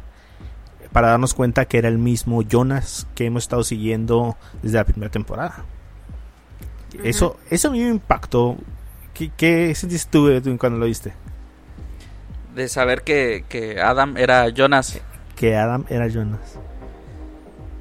[0.91, 5.11] para darnos cuenta que era el mismo Jonas que hemos estado siguiendo desde la primera
[5.11, 5.65] temporada.
[7.03, 8.55] Eso, eso a mí me impactó.
[9.13, 11.13] ¿Qué, qué sentiste tú Edwin, cuando lo viste?
[12.55, 14.99] De saber que, que Adam era Jonas.
[15.37, 16.59] Que Adam era Jonas.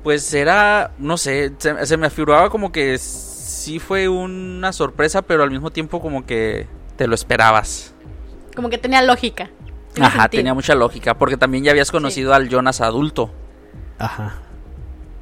[0.04, 5.42] Pues era, no sé, se, se me afiguraba como que sí fue una sorpresa, pero
[5.42, 7.92] al mismo tiempo como que te lo esperabas.
[8.54, 9.50] Como que tenía lógica.
[9.98, 10.40] Ajá, sentido.
[10.40, 13.32] tenía mucha lógica, porque también ya habías conocido al Jonas adulto.
[13.98, 14.34] Ajá.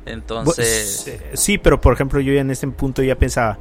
[0.05, 3.59] Entonces, sí, pero por ejemplo, yo ya en este punto ya pensaba,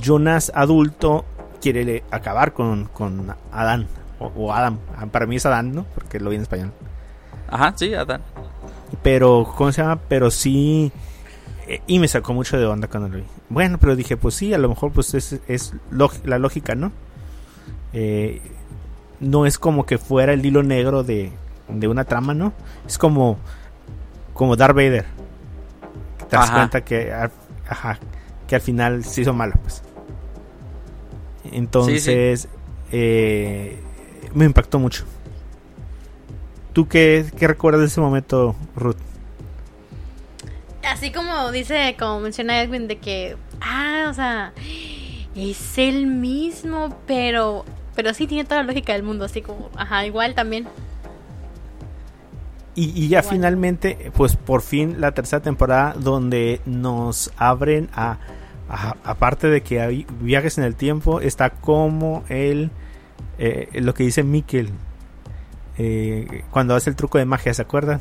[0.00, 1.24] Jonas adulto
[1.60, 3.86] quiere acabar con, con Adán.
[4.18, 4.78] O, o Adam.
[4.96, 5.84] Ah, Para mí es Adán, ¿no?
[5.94, 6.72] Porque lo vi en español.
[7.52, 8.22] Ajá, sí, Adán.
[9.02, 9.98] Pero, ¿cómo se llama?
[10.08, 10.90] Pero sí.
[11.68, 13.24] eh, y me sacó mucho de onda cuando lo vi.
[13.48, 15.74] Bueno, pero dije, pues sí, a lo mejor pues es, es
[16.24, 16.92] la lógica, ¿no?
[17.92, 18.40] Eh,
[19.20, 21.32] no es como que fuera el hilo negro de,
[21.68, 22.52] de una trama, ¿no?
[22.86, 23.38] Es como,
[24.34, 25.04] como Darth Vader.
[26.18, 26.54] Que te das Ajá.
[26.54, 27.30] cuenta que, al-
[27.68, 27.98] ajá,
[28.48, 29.82] que al final se hizo malo, pues.
[31.52, 32.48] Entonces,
[32.92, 33.78] eh,
[34.34, 35.04] me impactó mucho.
[36.72, 38.96] ¿Tú qué, qué recuerdas de ese momento, Ruth?
[40.84, 44.52] Así como dice, como menciona Edwin, de que, ah, o sea,
[45.34, 50.04] es el mismo, pero, pero sí tiene toda la lógica del mundo, así como, ajá,
[50.06, 50.66] igual también.
[52.74, 58.18] Y, y ya finalmente, pues por fin la tercera temporada donde nos abren a,
[58.68, 62.70] a- aparte de que hay viajes en el tiempo, está como el,
[63.38, 64.70] eh, lo que dice Mikkel
[65.78, 68.00] eh, cuando hace el truco de magia, ¿se acuerdan?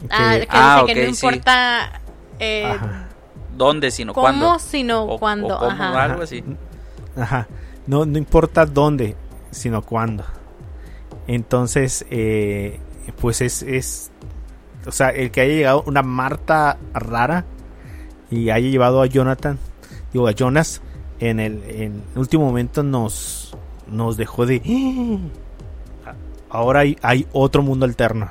[0.00, 1.26] Que- Ah, que Ah, dice que ok, no sí.
[1.26, 2.00] importa
[2.38, 2.76] eh,
[3.56, 4.58] ¿Dónde, sino cómo, cuándo?
[4.58, 5.56] sino O- cuándo.
[5.56, 6.04] o cómo, ajá.
[6.04, 6.44] algo así.
[7.16, 7.48] Ajá.
[7.86, 9.16] No, no importa dónde,
[9.50, 10.24] sino cuándo.
[11.26, 12.78] Entonces, eh,
[13.20, 14.10] pues es, es.
[14.86, 17.44] O sea, el que haya llegado una Marta rara
[18.30, 19.58] y haya llevado a Jonathan,
[20.12, 20.82] digo, a Jonas,
[21.18, 23.56] en el, en el último momento nos,
[23.88, 24.60] nos dejó de.
[26.50, 28.28] "Ah, Ahora hay, hay otro mundo alterno.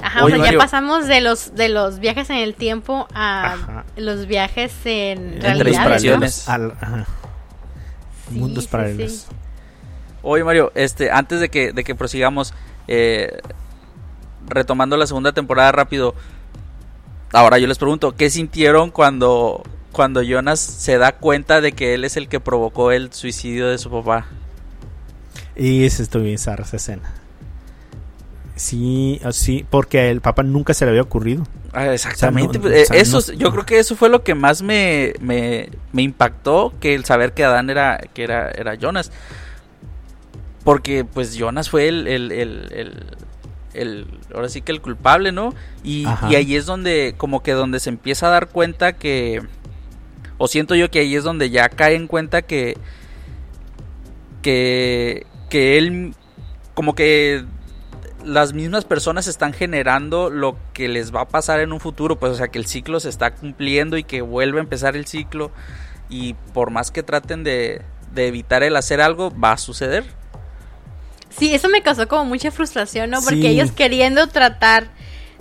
[0.00, 0.58] Ajá, Oye, o sea, Mario.
[0.58, 3.84] ya pasamos de los de los viajes en el tiempo a Ajá.
[3.96, 5.92] los viajes en En realidad.
[6.48, 7.06] Al- ajá.
[8.28, 9.12] Sí, Mundos sí, paralelos.
[9.12, 9.26] sí.
[10.22, 12.52] Oye, Mario, este, antes de que, de que prosigamos,
[12.88, 13.38] eh,
[14.48, 16.14] retomando la segunda temporada rápido,
[17.32, 22.04] ahora yo les pregunto, ¿qué sintieron cuando, cuando Jonas se da cuenta de que él
[22.04, 24.26] es el que provocó el suicidio de su papá?
[25.56, 27.12] Y es esto bien zarra esa escena.
[28.56, 31.46] Sí, sí, porque el papá nunca se le había ocurrido.
[31.72, 34.22] Ah, exactamente, O sea, no- o sea, eso, no- yo creo que eso fue lo
[34.22, 38.74] que más me, me, me impactó, que el saber que Adán era, que era, era
[38.74, 39.10] Jonas.
[40.64, 43.06] Porque pues Jonas fue el, el, el, el-
[43.74, 45.54] el- ahora sí que el culpable, ¿no?
[45.82, 49.42] Y, y ahí es donde, como que donde se empieza a dar cuenta que,
[50.38, 52.76] o siento yo que ahí es donde ya cae en cuenta que,
[54.42, 56.14] que, que él,
[56.72, 57.44] como que
[58.24, 62.32] las mismas personas están generando lo que les va a pasar en un futuro, pues
[62.32, 65.50] o sea que el ciclo se está cumpliendo y que vuelve a empezar el ciclo
[66.08, 67.82] y por más que traten de,
[68.14, 70.04] de evitar el hacer algo, va a suceder.
[71.28, 73.20] Sí, eso me causó como mucha frustración, ¿no?
[73.20, 73.46] Porque Sí.
[73.48, 74.86] ellos queriendo tratar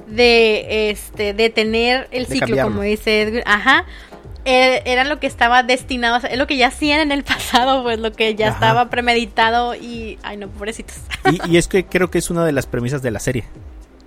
[0.07, 2.71] de este detener el De ciclo, cambiarlo.
[2.73, 3.85] como dice Edwin, ajá,
[4.45, 7.99] era lo que estaba destinado, hacer, es lo que ya hacían en el pasado, pues
[7.99, 8.55] lo que ya Ajá.
[8.55, 10.97] estaba premeditado y, ay no, pobrecitos.
[11.31, 13.45] Y, y es que creo que es una de las premisas de la serie.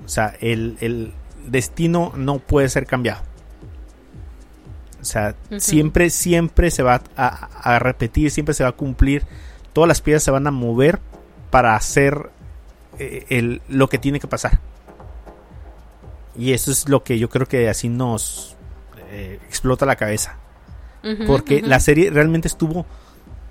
[0.05, 1.13] O sea, el, el
[1.47, 3.23] destino no puede ser cambiado.
[5.01, 7.29] O sea, siempre, siempre se va a,
[7.63, 9.25] a repetir, siempre se va a cumplir.
[9.75, 11.01] Todas las piezas se van a mover
[11.51, 12.31] para hacer
[12.99, 14.61] eh, el, lo que tiene que pasar.
[16.37, 18.54] Y eso es lo que yo creo que así nos
[19.15, 20.37] eh, explota la cabeza.
[21.27, 22.87] Porque la serie realmente estuvo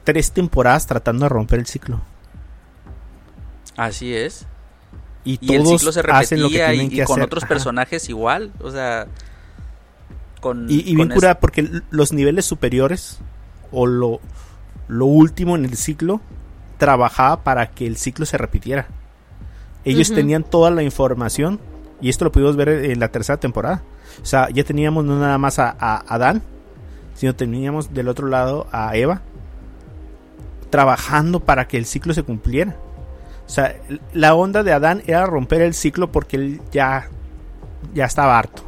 [0.04, 2.02] tres temporadas tratando de romper el ciclo.
[3.78, 4.48] Así es.
[5.24, 7.14] Y, Y el todos ciclo se hacen lo que repetía y, tienen y que con
[7.14, 7.26] hacer.
[7.26, 7.50] otros Ajá.
[7.50, 8.52] personajes igual.
[8.60, 9.08] O sea,
[10.42, 10.70] con.
[10.70, 13.20] Y, y bien curada porque los niveles superiores
[13.72, 14.20] o lo,
[14.88, 16.22] lo último en el ciclo
[16.80, 18.88] trabajaba para que el ciclo se repitiera.
[19.86, 21.60] Ellos tenían toda la información
[22.02, 23.84] y esto lo pudimos ver en la tercera temporada.
[24.22, 26.42] O sea, ya teníamos no nada más a, a Adán,
[27.16, 29.22] sino teníamos del otro lado a Eva
[30.70, 32.76] trabajando para que el ciclo se cumpliera.
[33.46, 33.76] O sea,
[34.14, 37.10] la onda de Adán era romper el ciclo porque él ya,
[37.94, 38.64] ya estaba harto.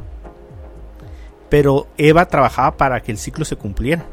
[1.49, 4.05] Pero Eva trabajaba para que el ciclo se cumpliera.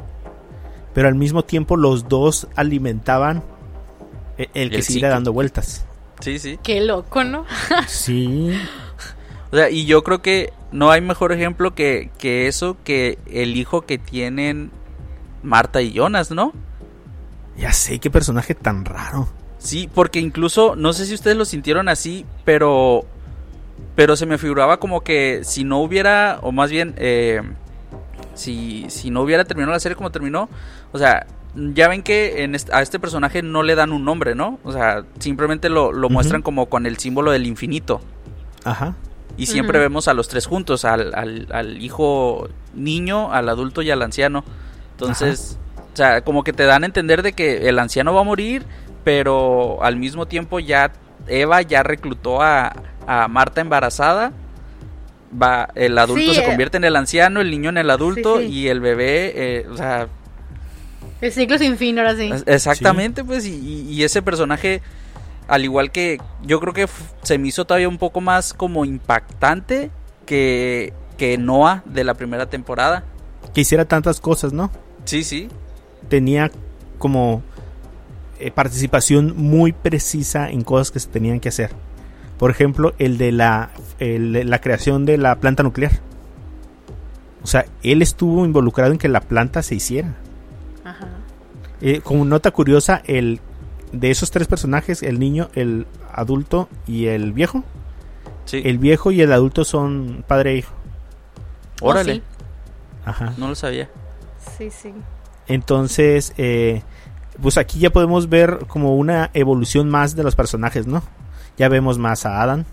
[0.94, 3.42] Pero al mismo tiempo los dos alimentaban
[4.38, 5.08] e- el que El ciclo.
[5.08, 5.84] dando vueltas.
[6.20, 6.58] Sí, sí.
[6.62, 7.44] Qué loco, ¿no?
[7.86, 8.52] Sí.
[9.50, 13.56] O sea, y yo creo que no hay mejor ejemplo que, que eso que el
[13.56, 14.70] hijo que tienen
[15.42, 16.52] Marta y Jonas, ¿no?
[17.56, 19.28] Ya sé qué personaje tan raro.
[19.58, 23.04] Sí, porque incluso, no sé si ustedes lo sintieron así, pero.
[23.94, 27.42] Pero se me figuraba como que si no hubiera, o más bien, eh,
[28.34, 30.48] si, si no hubiera terminado la serie como terminó,
[30.92, 34.58] o sea, ya ven que en a este personaje no le dan un nombre, ¿no?
[34.64, 38.00] O sea, simplemente lo, lo muestran como con el símbolo del infinito.
[38.64, 38.94] Ajá.
[39.36, 43.90] Y siempre vemos a los tres juntos, al, al, al hijo niño, al adulto y
[43.90, 44.44] al anciano.
[44.92, 45.58] Entonces,
[45.92, 48.64] o sea, como que te dan a entender de que el anciano va a morir,
[49.04, 50.92] pero al mismo tiempo ya
[51.26, 52.72] Eva ya reclutó a,
[53.06, 54.32] a Marta embarazada.
[55.42, 56.46] Va, el adulto Sí, se eh.
[56.46, 58.52] convierte en el anciano, el niño en el adulto Sí, sí.
[58.52, 60.08] y el bebé, eh, o sea,
[61.22, 62.30] El ciclo sin fin, ahora sí.
[62.46, 64.82] Exactamente, pues, y- y ese personaje,
[65.48, 66.88] al igual que yo creo que
[67.22, 69.90] se me hizo todavía un poco más como impactante
[70.26, 73.04] que, que Noah de la primera temporada.
[73.54, 74.70] Que hiciera tantas cosas, ¿no?
[75.04, 75.48] Sí, sí.
[76.08, 76.50] Tenía
[76.98, 77.42] como
[78.38, 81.70] eh, participación muy precisa en cosas que se tenían que hacer.
[82.38, 85.92] Por ejemplo, el de la, el de la creación de la planta nuclear.
[87.42, 90.14] O sea, él estuvo involucrado en que la planta se hiciera.
[90.84, 91.08] Ajá.
[91.80, 93.40] Eh, como nota curiosa, el
[93.92, 97.62] de esos tres personajes, el niño, el adulto y el viejo,
[98.44, 98.60] Sí.
[98.64, 100.72] el viejo y el adulto son padre e hijo.
[101.80, 102.22] Órale, Oh, sí.
[103.04, 103.32] Ajá.
[103.38, 103.88] no lo sabía.
[104.58, 104.92] Sí, sí.
[105.46, 106.82] Entonces, eh,
[107.40, 111.02] pues aquí ya podemos ver como una evolución más de los personajes, ¿no?
[111.58, 112.64] Ya vemos más a Adam,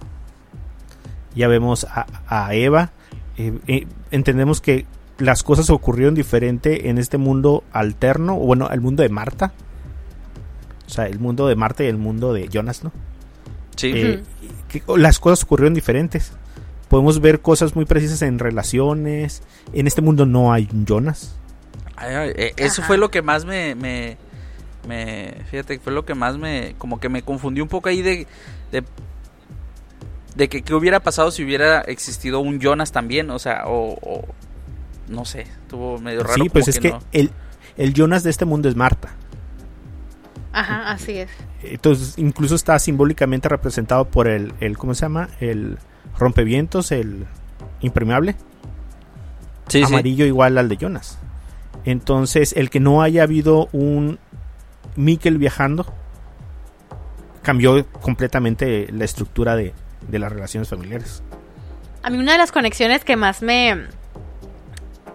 [1.35, 2.91] ya vemos a, a Eva,
[3.37, 4.85] eh, eh, entendemos que
[5.17, 9.51] las cosas ocurrieron diferente en este mundo alterno, o bueno, el mundo de Marta.
[10.89, 12.91] O sea, el mundo de Marta y el mundo de Jonas, ¿no?
[13.75, 13.91] Sí.
[13.95, 14.23] Eh,
[14.67, 16.31] que las cosas ocurrieron diferentes.
[16.87, 19.43] Podemos ver cosas muy precisas en relaciones.
[19.73, 21.35] En este mundo no hay un Jonas.
[21.95, 22.87] Ay, ay, eh, eso Ajá.
[22.87, 24.17] fue lo que más me, me,
[24.87, 26.73] me- Fíjate, fue lo que más me...
[26.79, 28.25] Como que me confundió un poco ahí de...
[28.71, 28.83] De,
[30.35, 33.93] de que qué hubiera pasado si hubiera existido un Jonas también, o sea, o...
[34.01, 34.25] o-
[35.07, 36.43] no sé, estuvo medio raro.
[36.43, 36.99] Sí, pues como es que no.
[37.11, 37.31] el,
[37.77, 39.09] el Jonas de este mundo es Marta.
[40.51, 41.29] Ajá, así es.
[41.63, 45.29] Entonces, incluso está simbólicamente representado por el, el ¿cómo se llama?
[45.39, 45.77] El
[46.17, 47.25] rompevientos, el
[47.81, 48.35] impermeable,
[49.67, 49.83] Sí, sí.
[49.83, 51.19] amarillo igual al de Jonas.
[51.85, 54.19] Entonces, el que no haya habido un
[54.95, 55.85] Mikkel viajando
[57.41, 59.73] cambió completamente la estructura de,
[60.07, 61.23] de las relaciones familiares.
[62.03, 63.87] A mí una de las conexiones que más me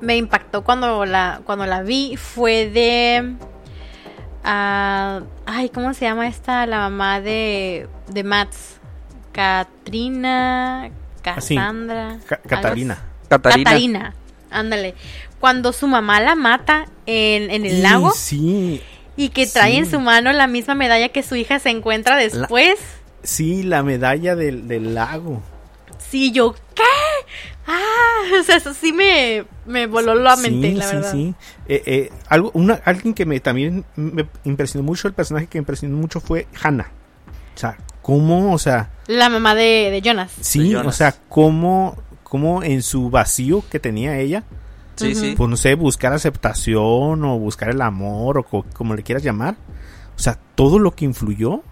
[0.01, 3.35] me impactó cuando la cuando la vi fue de
[4.45, 8.79] ah, ay, ¿cómo se llama esta la mamá de de Mats?
[9.33, 10.91] Katrina,
[11.23, 12.99] Cassandra, Ca- algo Catalina.
[13.29, 13.65] Catarina.
[13.65, 14.15] Catarina,
[14.51, 14.95] ándale.
[15.41, 18.81] Cuando su mamá la mata en, en el lago Sí,
[19.17, 19.79] y que trae sí.
[19.79, 22.77] en su mano la misma medalla que su hija se encuentra después.
[23.23, 25.43] sí, la medalla del, del lago.
[25.99, 26.55] Sí, yo,
[28.41, 31.13] o sea, eso sí me, me voló la mente, sí, la sí, verdad.
[31.13, 31.35] sí.
[31.69, 35.63] Eh, eh, algo, una, alguien que me también me impresionó mucho, el personaje que me
[35.63, 36.91] impresionó mucho fue Hannah.
[37.55, 40.33] O sea, cómo, o sea, La mamá de, de Jonas.
[40.41, 40.87] sí, Jonas.
[40.87, 44.45] o sea, cómo, cómo en su vacío que tenía ella,
[44.97, 45.35] Sí, sí.
[45.37, 49.57] pues no sé, buscar aceptación o buscar el amor o co- como le quieras llamar.
[50.17, 51.63] O sea, todo lo que influyó.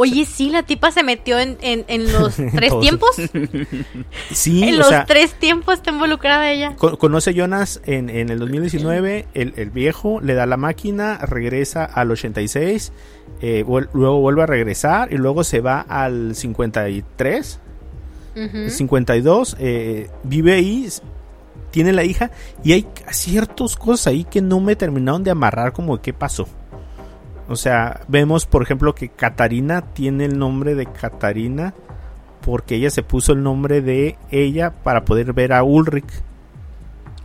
[0.00, 3.10] Oye, sí, la tipa se metió en, en, en los tres tiempos.
[4.30, 6.76] Sí, en o los sea, tres tiempos está involucrada ella.
[6.76, 11.18] co- conoce a Jonas en, en el 2019, el, el viejo le da la máquina,
[11.18, 12.92] regresa al 86,
[13.40, 17.60] eh, vuel- luego vuelve a regresar y luego se va al 53,
[18.36, 18.70] Ujú.
[18.70, 20.88] 52, eh, vive ahí,
[21.70, 22.30] tiene la hija
[22.62, 26.46] y hay ciertas cosas ahí que no me terminaron de amarrar como de qué pasó.
[27.48, 31.72] O sea, vemos por ejemplo que Catarina tiene el nombre de Catarina
[32.42, 36.10] porque ella se puso el nombre de ella para poder ver a Ulrich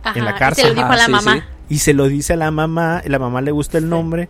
[0.02, 0.64] Ajá, en la y cárcel.
[0.64, 1.34] Se lo dijo a la mamá.
[1.34, 1.40] sí.
[1.68, 4.28] y se lo dice a la mamá, y la mamá le gusta el nombre,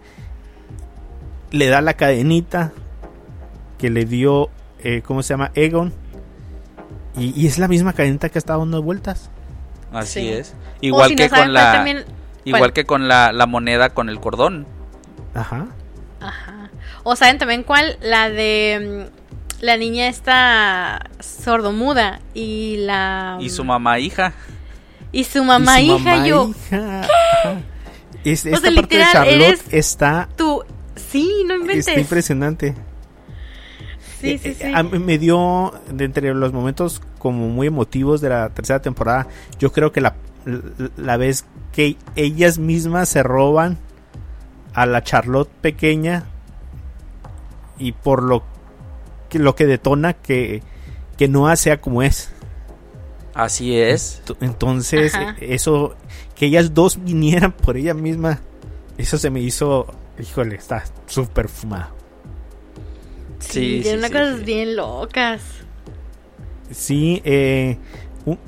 [1.51, 2.72] le da la cadenita
[3.78, 4.51] que le dio,
[4.82, 5.51] eh, ¿cómo se llama?
[5.55, 5.92] Egon.
[7.16, 9.30] Y, y es la misma cadenita que ha estado dando vueltas.
[9.92, 10.28] Así Sí.
[10.28, 10.55] es.
[10.80, 12.05] Igual si que no saben con cuál la también-
[12.45, 14.66] igual que con la, la moneda con el cordón.
[15.34, 15.66] Ajá.
[16.29, 16.70] Ajá.
[17.03, 23.64] O saben también cuál, la de mm, la niña esta sordomuda y la Y su
[23.64, 24.33] mamá hija.
[25.12, 27.03] y su mamá Y su hija mamá, yo hija.
[28.25, 30.62] Es- esta sea, parte de Charlotte eres- está, tú
[30.97, 32.75] sí no inventes está impresionante.
[34.20, 38.20] sí sí Eh, sí a mí me dio de entre los momentos como muy emotivos
[38.20, 39.27] de la tercera temporada.
[39.59, 40.14] Yo creo que la,
[40.97, 43.79] la vez que ellas mismas se roban
[44.75, 46.25] a la Charlotte pequeña
[47.79, 48.45] y por lo
[49.29, 50.62] que lo que detona que
[51.16, 52.31] que Noah sea como es.
[53.35, 54.22] Así es.
[54.27, 55.37] Ent- Entonces, Ajá.
[55.41, 55.95] eso
[56.37, 58.41] que ellas dos vinieran por ella misma,
[58.99, 59.87] eso se me hizo,
[60.20, 61.89] híjole, está súper fumado.
[63.39, 64.45] sí, Sí, tiene sí, unas sí, cosas sí.
[64.45, 65.43] bien locas
[66.70, 67.77] Sí, eh,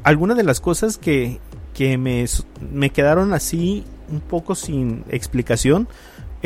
[0.02, 1.38] algunas de las cosas que,
[1.74, 2.24] que me,
[2.72, 5.88] me quedaron así un poco sin explicación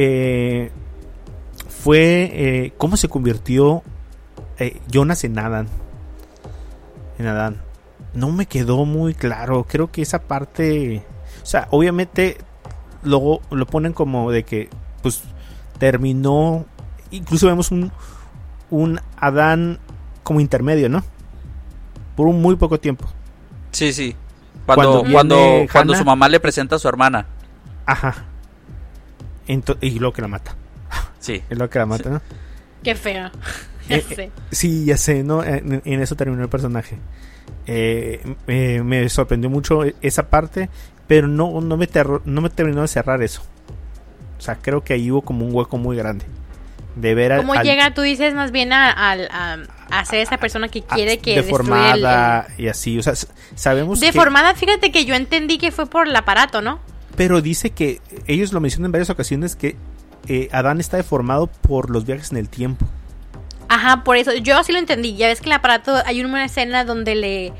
[0.02, 0.70] eh,
[1.68, 3.82] fue eh, cómo se convirtió
[4.58, 5.68] eh, Jonas en Adán.
[7.18, 7.60] En Adán.
[8.14, 9.66] No me quedó muy claro.
[9.68, 11.04] Creo que esa parte.
[11.42, 12.38] O sea, obviamente
[13.02, 14.70] luego lo ponen como de que
[15.02, 15.22] pues
[15.78, 16.64] terminó.
[17.10, 17.92] Incluso vemos un,
[18.70, 19.80] un Adán
[20.22, 21.04] como intermedio, ¿no?
[22.16, 23.06] Por un muy poco tiempo.
[23.70, 24.16] Sí, sí.
[24.64, 27.26] Cuando Cuando cuando cuando su mamá le presenta a su hermana.
[27.84, 28.29] Ajá.
[29.80, 30.54] Y luego que la mata.
[31.18, 31.42] Sí.
[31.50, 32.22] Es lo que la mata, ¿no?
[32.82, 33.30] qué feo
[33.88, 35.44] ya Eh, sé Sí, ya sé, ¿no?
[35.44, 36.98] En, en eso terminó el personaje.
[37.66, 40.70] Eh, eh, me sorprendió mucho esa parte,
[41.06, 43.42] pero no, no, me terro- no me terminó de cerrar eso.
[44.38, 46.24] O sea, creo que ahí hubo como un hueco muy grande.
[46.96, 49.58] De ver cómo al- llega tú dices más bien a, a,
[49.90, 52.98] a ser esa persona que a- quiere que destruya el- el- deformada y así.
[52.98, 53.12] O sea,
[53.54, 54.06] sabemos que...
[54.06, 56.80] deformada fíjate que yo entendí que fue por el aparato no
[57.20, 59.76] Pero dice que ellos lo mencionan en varias ocasiones que
[60.26, 62.86] eh, Adán está deformado por los viajes en el tiempo.
[63.68, 65.16] Ajá, por eso, yo sí lo entendí.
[65.16, 67.52] Ya ves que el aparato, hay una escena donde le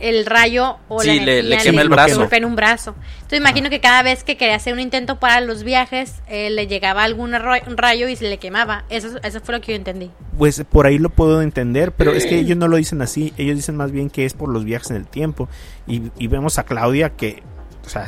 [0.00, 2.18] el rayo o Sí, la le- energía le quema el le brazo.
[2.18, 2.96] golpea en un brazo.
[3.14, 6.66] Entonces imagino que cada vez que quería hacer un intento para los viajes, eh, le
[6.66, 8.84] llegaba algún rayo y se le quemaba.
[8.90, 10.10] Eso, eso fue lo que yo entendí.
[10.36, 13.54] Pues por ahí lo puedo entender, pero es que ellos no lo dicen así, ellos
[13.54, 15.48] dicen más bien que es por los viajes en el tiempo.
[15.86, 17.42] Y, y vemos a Claudia que,
[17.86, 18.06] o sea,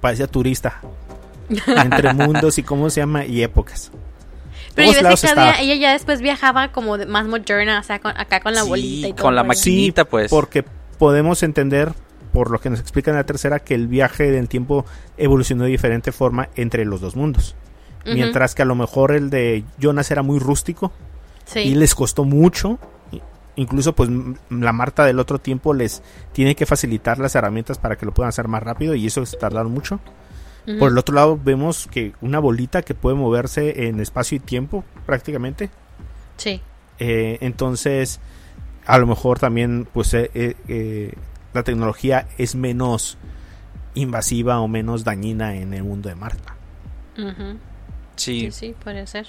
[0.00, 0.80] parecía turista.
[1.48, 3.90] entre mundos y cómo se llama y épocas.
[4.74, 5.58] Pero yo ves que estaba.
[5.60, 8.68] ella ya después viajaba como de- más moderna, o sea, con- acá con la Sí,
[8.68, 9.22] bolita y todo.
[9.24, 9.44] con la.
[9.44, 10.28] Maquinita, pues.
[10.30, 10.64] porque
[10.98, 11.92] podemos entender
[12.32, 14.84] por lo que nos explica en la tercera que el viaje del tiempo
[15.16, 17.54] evolucionó de diferente forma entre los dos mundos.
[18.04, 20.92] Mientras que a lo mejor el de Jonas era muy rústico
[21.44, 21.60] sí.
[21.60, 22.78] y les costó mucho.
[23.56, 24.10] Incluso pues
[24.50, 26.02] la Marta del otro tiempo les
[26.32, 29.36] tiene que facilitar las herramientas para que lo puedan hacer más rápido y eso se
[29.36, 30.00] tardaron mucho.
[30.78, 34.84] Por el otro lado vemos que una bolita que puede moverse en espacio y tiempo
[35.06, 35.70] prácticamente.
[36.36, 36.60] Sí.
[36.98, 38.20] Eh, entonces
[38.86, 41.12] a lo mejor también pues eh, eh, eh,
[41.52, 43.18] la tecnología es menos
[43.94, 46.54] invasiva o menos dañina en el mundo de Marta.
[48.16, 48.40] Sí.
[48.40, 49.26] Sí, sí, puede ser.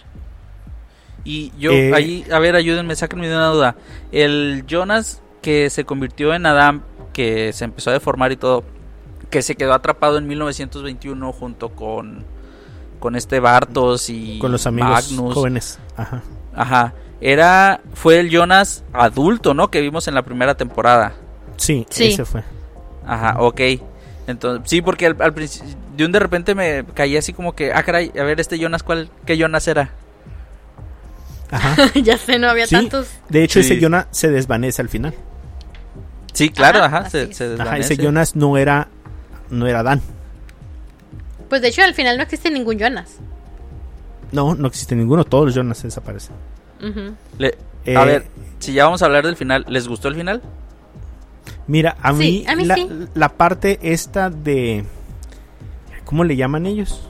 [1.27, 3.75] Y yo, Eh, ahí, a ver, ayúdenme, sáquenme de una duda.
[4.13, 8.63] El Jonas que se convirtió en Adam, que se empezó a deformar y todo,
[9.29, 12.23] que se quedó atrapado en 1921 junto con,
[12.99, 15.33] con este Bartos y Con los amigos Magnus.
[15.33, 15.79] jóvenes.
[15.97, 16.23] Ajá.
[16.55, 16.93] Ajá.
[17.19, 19.69] Era, fue el Jonas adulto, ¿no?
[19.69, 21.13] Que vimos en la primera temporada.
[21.57, 22.05] Sí, Sí.
[22.13, 22.43] ese fue.
[23.05, 23.59] Ajá, ok.
[24.27, 27.73] Entonces, sí, porque al, al principio, de un de repente me caí así como que,
[27.73, 29.91] ah, caray, a ver, este Jonas, ¿cuál, qué Jonas era?
[31.51, 31.75] Ajá.
[32.03, 32.75] ya sé, no había Sí.
[32.75, 33.07] tantos.
[33.29, 33.71] De hecho, Sí.
[33.71, 35.13] ese Jonas se desvanece al final.
[36.33, 37.93] Sí, claro, Ajá, ajá, se, se Ajá, desvanece.
[37.93, 38.89] ese Jonas no era
[39.49, 40.01] no era Dan.
[41.49, 43.15] Pues de hecho al final no existe ningún Jonas.
[44.33, 46.35] No, no existe ninguno, todos los Jonas desaparecen.
[46.81, 47.15] Ujú.
[47.37, 48.25] Le- Eh, a ver,
[48.59, 50.41] si ya vamos a hablar del final, ¿les gustó el final?
[51.67, 52.89] Mira, a Sí, mí, a mí la, sí.
[53.13, 54.83] la parte esta de...
[56.03, 57.09] ¿Cómo le llaman ellos?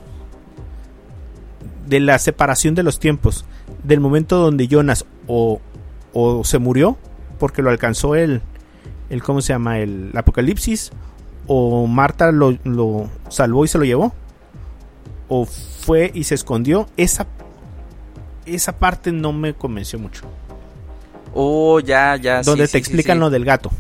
[1.88, 3.46] De la separación de los tiempos.
[3.88, 5.62] Del momento donde Jonas o,
[6.14, 6.98] o se murió
[7.40, 8.42] porque lo alcanzó el,
[9.10, 9.80] el ¿cómo se llama?
[9.80, 10.92] El apocalipsis.
[11.48, 14.14] O Marta lo, lo salvó y se lo llevó.
[15.30, 16.88] O fue y se escondió.
[16.98, 17.28] Esa,
[18.46, 20.24] esa parte no me convenció mucho.
[21.34, 22.42] Oh, ya, ya.
[22.42, 23.20] donde sí, te sí, explican sí.
[23.22, 23.72] lo del gato.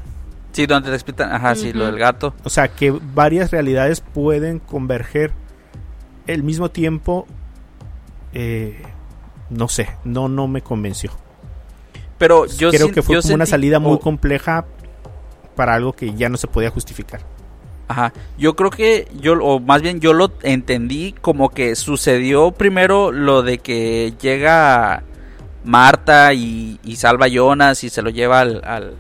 [0.53, 2.34] Sí, donde te explican, ajá, sí, lo del gato.
[2.43, 5.32] O sea, que varias realidades pueden converger
[6.28, 7.28] el mismo tiempo.
[8.34, 8.82] eh,
[9.50, 11.12] no sé, no, no me convenció.
[12.18, 14.66] Pero yo Creo que fue como una salida muy oh, compleja
[15.56, 17.22] para algo que ya no se podía justificar.
[17.88, 23.12] Ajá, yo creo que yo, o más bien yo lo entendí como que sucedió primero
[23.12, 25.04] lo de que llega
[25.64, 28.95] Marta y, y salva a Jonas y se lo lleva al, al-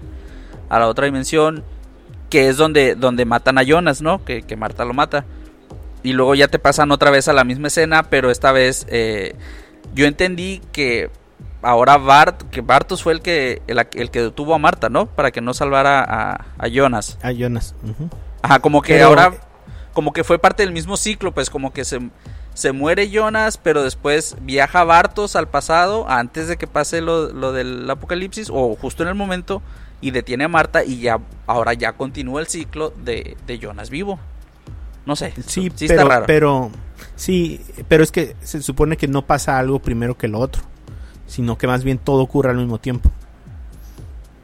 [0.69, 1.63] a la otra dimensión,
[2.29, 4.23] que es donde, donde matan a Jonas, ¿no?
[4.23, 5.25] Que, que Marta lo mata.
[6.03, 9.35] Y luego ya te pasan otra vez a la misma escena, pero esta vez eh,
[9.93, 11.09] yo entendí que
[11.61, 15.05] ahora Bart, que Bartos fue el que, el, el que detuvo a Marta, ¿no?
[15.07, 17.17] Para que no salvara a, a Jonas.
[17.21, 17.75] A Jonas.
[18.41, 19.33] Ajá, como que Pero- ahora,
[19.93, 21.99] como que fue parte del mismo ciclo, pues como que se,
[22.53, 27.51] se muere Jonas, pero después viaja Bartos al pasado, antes de que pase lo, lo
[27.51, 29.61] del apocalipsis, o justo en el momento,
[29.99, 34.19] y detiene a Marta, y ya, ahora ya continúa el ciclo de, de Jonas vivo.
[35.07, 36.25] No sé, Sí, sí pero, está raro.
[36.27, 36.69] pero
[37.15, 40.61] sí, pero es que se supone que no pasa algo primero que lo otro,
[41.27, 43.09] sino que más bien todo ocurre al mismo tiempo.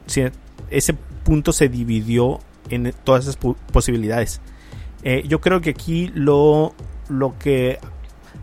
[0.06, 0.22] Sí,
[0.70, 2.40] ese punto se dividió
[2.70, 3.36] en todas esas
[3.72, 4.40] posibilidades.
[5.02, 6.72] Eh, yo creo que aquí lo,
[7.10, 7.78] lo que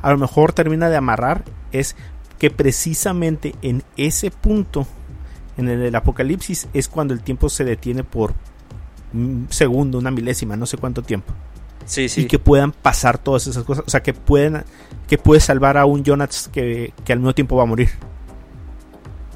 [0.03, 1.95] a lo mejor termina de amarrar es
[2.37, 4.85] que precisamente en ese punto,
[5.57, 8.35] en el del apocalipsis, es cuando el tiempo se detiene por
[9.11, 11.33] un segundo, una milésima, no sé cuánto tiempo
[11.85, 12.21] sí, sí.
[12.21, 13.83] y que puedan pasar todas esas cosas.
[13.87, 14.63] O sea, que pueden
[15.07, 17.89] que puedes salvar a un Jonas que, que al mismo tiempo va a morir.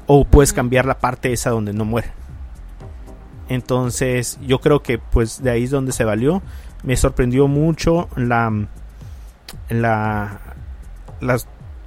[0.06, 2.08] O puedes cambiar la parte esa donde no muere.
[3.48, 6.42] Entonces, yo creo que pues de ahí es donde se valió.
[6.82, 8.68] Me sorprendió mucho la
[9.68, 10.40] la
[11.20, 11.38] la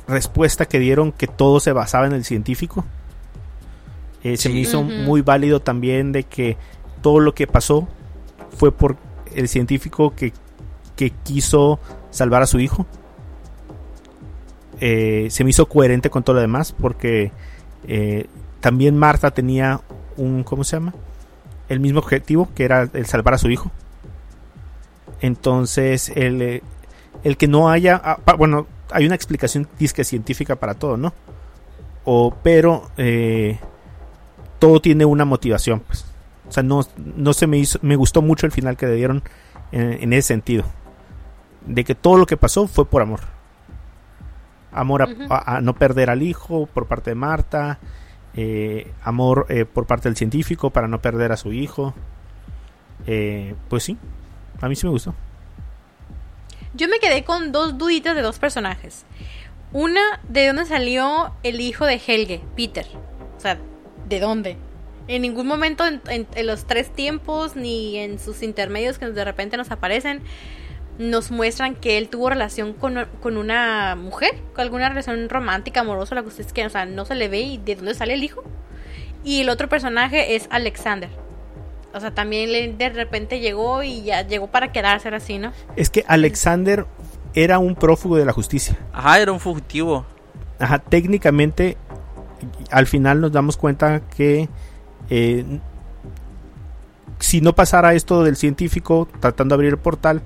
[0.07, 2.85] respuesta que dieron que todo se basaba en el científico.
[4.23, 6.57] Eh, se me hizo muy válido también de que
[7.01, 7.87] todo lo que pasó
[8.57, 8.97] fue por
[9.33, 10.33] el científico que,
[10.99, 11.79] que quiso
[12.09, 12.85] salvar a su hijo.
[14.81, 17.31] Eh, se me hizo coherente con todo lo demás porque
[17.87, 18.27] eh,
[18.59, 19.79] también Marta tenía
[20.17, 20.93] un, ¿cómo se llama?
[21.69, 23.71] El mismo objetivo que era el salvar a su hijo.
[25.21, 26.63] Entonces, el, eh,
[27.23, 31.13] el que no haya, ah, bueno, hay una explicación disque científica para todo, ¿no?
[32.03, 32.89] O, pero
[34.59, 36.03] todo tiene una motivación, pues.
[36.49, 39.23] O sea, no, no se me hizo, me gustó mucho el final que le dieron
[39.71, 40.65] en ese sentido.
[41.65, 43.21] De que todo lo que pasó fue por amor.
[44.71, 45.23] Amor a, Ujú.
[45.33, 47.79] a- a no perder al hijo por parte de Marta.
[48.35, 51.95] eh, amor eh, por parte del científico para no perder a su hijo.
[53.07, 53.97] Eh, pues sí,
[54.61, 55.15] a mí sí me gustó.
[56.75, 59.03] Yo me quedé con dos duditas de dos personajes.
[59.73, 62.85] Una, ¿de dónde salió el hijo de Helge, Peter?
[63.35, 63.57] O sea,
[64.07, 64.57] ¿de dónde?
[65.07, 69.25] En ningún momento en, en- en los tres tiempos ni en sus intermedios que de
[69.25, 70.21] repente nos aparecen
[70.99, 76.13] nos muestran que él tuvo relación con, con una mujer, con alguna relación romántica, amorosa,
[76.13, 76.69] lo que ustedes quieran.
[76.69, 78.43] O sea, no se le ve y de dónde sale el hijo.
[79.23, 81.09] Y el otro personaje es Alexander.
[81.93, 85.51] O sea, también le- de repente llegó y ya llegó para quedarse era así, ¿no?
[85.75, 86.85] Es que Alexander
[87.33, 88.77] era un prófugo de la justicia.
[88.93, 90.05] Ajá, era un fugitivo.
[90.59, 91.77] Ajá, técnicamente,
[92.71, 94.49] al final nos damos cuenta que
[95.09, 95.45] eh,
[97.19, 100.21] si no pasara esto del científico tratando de abrir el portal,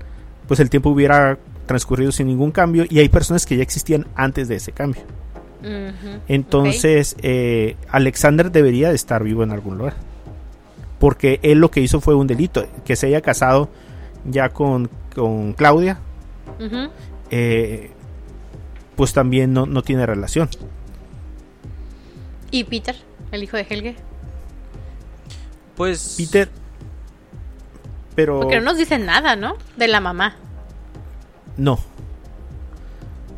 [0.47, 4.47] pues el tiempo hubiera transcurrido sin ningún cambio y hay personas que ya existían antes
[4.47, 5.01] de ese cambio.
[6.27, 9.93] Entonces, eh, Alexander debería de estar vivo en algún lugar.
[10.99, 13.69] Porque él lo que hizo fue un delito, que se haya casado
[14.25, 15.99] ya con, con Claudia,
[17.29, 17.91] eh,
[18.95, 20.49] pues también no, no tiene relación.
[22.51, 22.95] ¿Y Peter,
[23.31, 23.95] el hijo de Helge?
[25.75, 26.15] Pues.
[26.17, 26.49] Peter,
[28.15, 29.55] pero Porque no nos dicen nada, ¿no?
[29.77, 30.35] De la mamá.
[31.57, 31.79] no.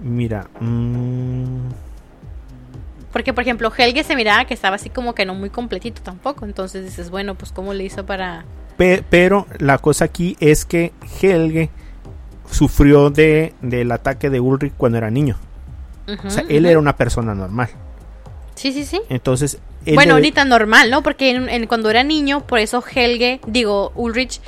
[0.04, 1.70] Mira, mm,
[3.12, 6.46] Porque, por ejemplo, Helge se miraba que estaba así como que no muy completito tampoco.
[6.46, 8.46] Entonces dices, bueno, pues ¿cómo le hizo para...?
[8.78, 11.70] pe- pero la cosa aquí es que Helge
[12.52, 15.38] sufrió de, del ataque de Ulrich cuando era niño.
[16.24, 17.70] O sea, él era una persona normal.
[18.54, 19.02] Sí, sí, sí.
[19.10, 19.58] Entonces,
[19.94, 21.04] Bueno, ni tan normal, ¿no?
[21.04, 24.42] Porque en- en- cuando era niño, por eso Helge, digo, Ulrich,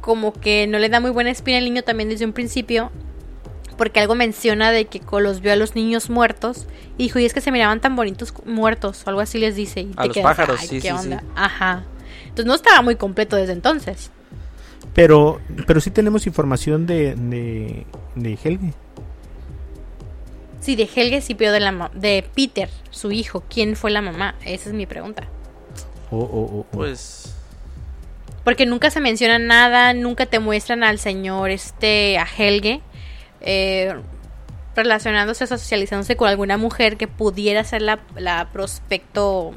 [0.00, 2.90] como que no le da muy buena espina al niño también desde un principio.
[3.76, 6.66] Porque algo menciona de que los vio a los niños muertos.
[6.98, 9.80] Y dijo, y es que se miraban tan bonitos muertos, o algo así les dice.
[9.80, 11.20] Y A te los quedas, pájaros, "Ay, sí, ¿qué sí, onda?".
[11.20, 11.26] sí.
[11.34, 11.84] Ajá.
[12.24, 14.10] Entonces no estaba muy completo desde entonces.
[14.94, 18.74] pero, pero sí tenemos información de, de, de Helge.
[20.60, 23.42] Sí, de Helge sí, pero de, la de Peter, su hijo.
[23.48, 24.34] ¿Quién fue la mamá?
[24.44, 25.26] Esa es mi pregunta.
[26.10, 27.34] O- o- o- o- Pues.
[28.44, 32.80] Porque nunca se menciona nada, nunca te muestran al señor, este, a Helge,
[33.42, 33.94] eh,
[34.74, 39.52] relacionándose o socializándose con alguna mujer que pudiera ser la, la prospecto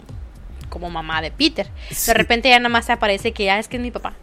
[0.70, 1.68] como mamá de Peter.
[1.92, 2.08] Sí.
[2.08, 4.14] De repente ya nada más aparece que ya es que es mi papá.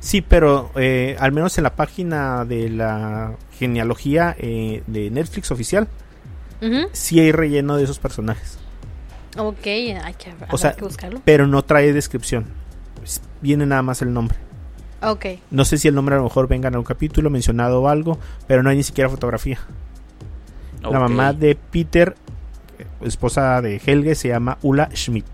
[0.00, 5.88] Sí, pero eh, al menos en la página de la genealogía eh, de Netflix oficial,
[6.62, 6.88] Ujú.
[6.92, 8.58] sí hay relleno de esos personajes.
[9.36, 11.20] Ok, hay que, O habrá sea, que buscarlo.
[11.24, 12.46] pero no trae descripción.
[13.02, 14.38] Es- Viene nada más el nombre.
[15.02, 17.88] Ok, No sé si el nombre a lo mejor venga en un capítulo mencionado o
[17.88, 19.58] algo, pero no hay ni siquiera fotografía.
[20.82, 22.14] La mamá de Peter,
[23.00, 25.26] esposa de Helge, se llama Ulla Schmidt.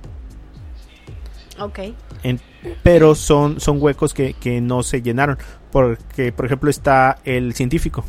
[1.58, 1.78] ok.
[2.22, 2.40] En-
[2.82, 5.38] pero son, son huecos que, que no se llenaron.
[5.70, 8.04] Porque, por ejemplo, está el científico.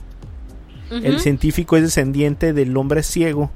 [0.90, 3.52] El científico es descendiente del hombre ciego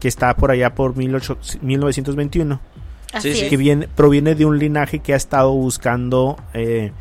[0.00, 2.60] que está por allá por 18 1921.
[3.12, 3.42] Así sí.
[3.42, 3.50] es.
[3.50, 6.92] Que viene, proviene de un linaje que ha estado buscando eh,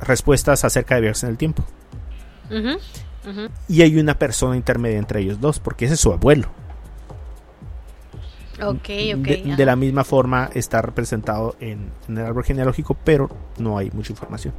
[0.00, 1.64] respuestas acerca de viajes en el tiempo.
[3.68, 6.48] Y hay una persona intermedia entre ellos dos, porque ese es su abuelo.
[8.62, 9.56] Ok, ok.
[9.56, 14.12] de, la misma forma está representado en, en el árbol genealógico, pero no hay mucha
[14.12, 14.54] información.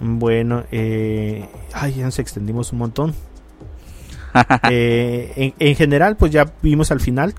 [0.00, 3.14] Bueno, eh, ay, ya nos extendimos un montón.
[4.70, 7.34] Eh, en, en general, pues ya vimos al final.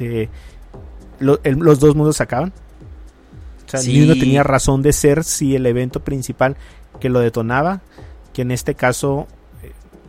[0.00, 0.28] eh,
[1.20, 2.52] lo- el- los dos mundos se acaban.
[3.66, 3.92] O sea, Sí.
[3.94, 6.56] ni uno tenía razón de ser si el evento principal
[7.00, 7.80] que lo detonaba,
[8.34, 9.26] que en este caso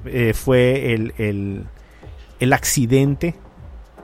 [0.06, 1.66] eh, fue el, el,
[2.40, 3.36] el accidente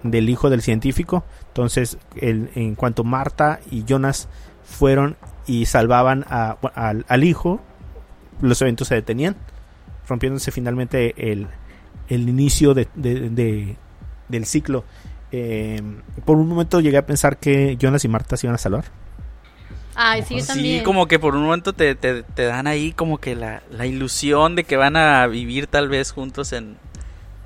[0.04, 1.24] del hijo del científico.
[1.50, 4.28] Entonces, el- en cuanto Marta y Jonas
[4.64, 5.18] fueron
[5.48, 7.60] y salvaban a- al, al hijo,
[8.42, 9.36] los eventos se detenían,
[10.08, 11.48] rompiéndose finalmente el,
[12.10, 13.78] el inicio de, de- de-
[14.30, 14.84] del ciclo.
[15.32, 15.82] Eh,
[16.26, 18.86] por un momento llegué a pensar que Jonas y Marta se iban a salvar.
[19.96, 20.80] Ay, sí, yo también.
[20.80, 23.86] Sí, como que por un momento te, te, te dan ahí como que la, la
[23.86, 26.78] ilusión de que van a vivir tal vez juntos en,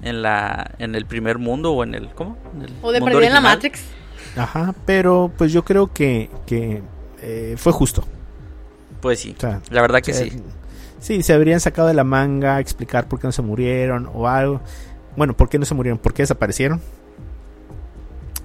[0.01, 2.37] en la en el primer mundo o en el ¿cómo?
[2.55, 3.41] En el O de mundo perder en la.
[3.41, 3.81] Matrix.
[4.37, 6.83] Ajá, pero pues yo creo que, que
[7.21, 8.05] eh, fue justo.
[9.01, 10.41] Pues sí, O sea, la verdad que O sea, sí.
[10.99, 14.61] Sí, se habrían sacado de la manga explicar por qué no se murieron o algo.
[15.15, 15.99] Bueno, ¿por qué no se murieron?
[15.99, 16.81] ¿Por qué desaparecieron?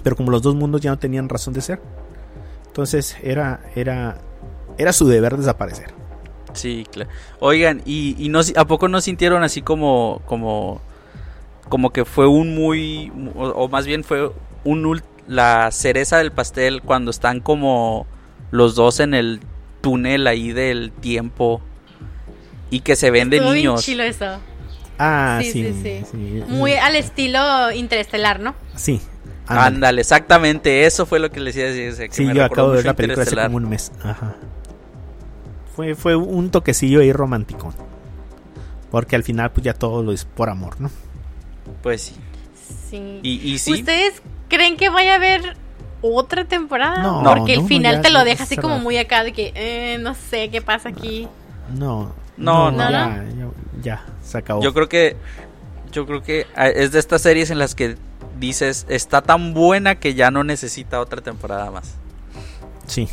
[0.03, 1.80] Pero como los dos mundos ya no tenían razón de ser,
[2.66, 4.18] entonces era era
[4.78, 5.94] era su deber desaparecer.
[6.55, 7.11] Sí, claro.
[7.40, 10.80] Oigan, y, no a poco no sintieron así como como
[11.68, 14.30] como que fue un muy o, más bien fue
[14.64, 18.07] un ul- la cereza del pastel cuando están como
[18.50, 19.40] los dos en el
[19.80, 21.62] túnel ahí del tiempo
[22.72, 23.84] y que se ven de Estuvo bien niños.
[23.84, 24.38] chilo eso.
[24.98, 26.04] Ah, Sí, sí, sí, sí.
[26.10, 26.44] sí.
[26.48, 28.54] Muy al estilo interestelar, ¿no?
[28.74, 29.00] Sí.
[29.46, 30.00] ándale.
[30.00, 32.08] Exactamente, eso fue lo que les iba a decir.
[32.08, 33.92] que Sí, me yo acabo de ver la película hace como un mes.
[34.02, 34.36] Ajá.
[35.76, 37.74] Fue, fue un toquecillo ahí romántico.
[38.90, 40.90] Porque al final pues ya todo lo es por amor, ¿no?
[41.82, 42.14] Pues sí.
[42.90, 43.20] Sí.
[43.22, 45.56] Y, y sí, ¿Ustedes creen que vaya a haber
[46.02, 47.02] otra temporada?
[47.02, 49.52] No, Porque no, el final ya te lo deja así como muy acá de que
[49.54, 51.26] eh, no sé qué pasa aquí.
[51.74, 52.14] No.
[52.36, 52.78] No, no.
[52.78, 53.48] Ya, ya,
[53.82, 54.62] ya, se acabó.
[54.62, 55.16] yo creo que
[55.92, 57.96] yo creo que ah, es de estas series en las que
[58.40, 61.94] dices está tan buena que ya no necesita otra temporada más.
[62.86, 63.08] Sí.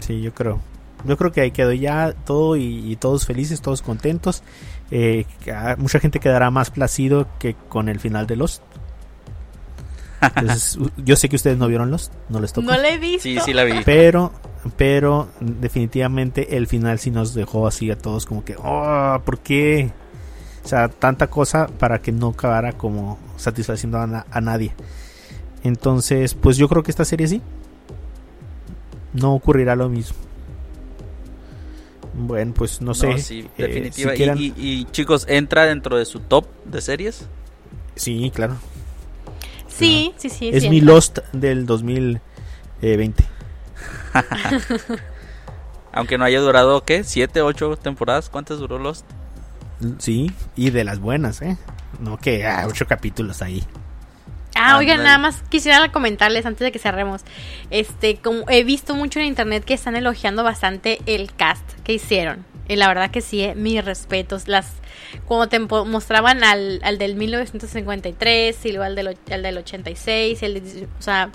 [0.00, 0.60] Sí, yo creo.
[1.04, 4.42] Yo creo que ahí quedó ya todo y, y todos felices, todos contentos.
[4.90, 8.62] Eh, ah, mucha gente quedará más placido que con el final de Lost.
[10.36, 12.66] Entonces, yo sé que ustedes no vieron Lost, no les tocó.
[12.70, 13.22] No la he visto.
[13.22, 13.82] Sí, sí la vi.
[13.84, 14.32] Pero,
[14.76, 19.90] pero definitivamente el final sí nos dejó así a todos como que, oh, ¿por qué?
[20.64, 24.72] O sea, tanta cosa para que no acabara como satisfaciendo a, na- a nadie.
[25.62, 27.40] Entonces, pues yo creo que esta serie sí.
[29.12, 30.16] No ocurrirá lo mismo.
[32.14, 33.08] Bueno, pues no sé.
[33.08, 34.10] No, sí, eh, definitiva.
[34.10, 37.26] si Y- quieran- y, y, chicos, ¿entra dentro de su top de series?
[37.94, 38.56] Sí, claro.
[39.68, 40.48] Sí, sí, sí.
[40.52, 40.94] es sí mi entra.
[40.94, 43.24] Lost del 2020.
[45.92, 47.04] Aunque no haya durado, ¿qué?
[47.04, 48.28] ¿Siete, ocho temporadas?
[48.28, 49.06] ¿Cuántas duró Lost?
[49.98, 51.56] Sí, y de las buenas, ¿eh?
[52.00, 53.62] No que ah, ocho capítulos ahí.
[54.54, 57.22] Ah, oigan, nada más quisiera comentarles antes de que cerremos.
[57.70, 62.44] Este, como he visto mucho en internet que están elogiando bastante el cast que hicieron.
[62.68, 64.48] Y la verdad que sí, eh, mis respetos.
[64.48, 64.72] Las
[65.26, 70.54] cuando te mostraban al, al del 1953 y luego al del, al del 86, el,
[70.54, 71.30] de- o sea,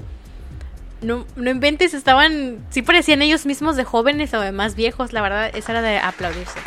[1.02, 5.22] no, no inventes, estaban, sí parecían ellos mismos de jóvenes o de más viejos, la
[5.22, 6.60] verdad, esa era de aplaudirse.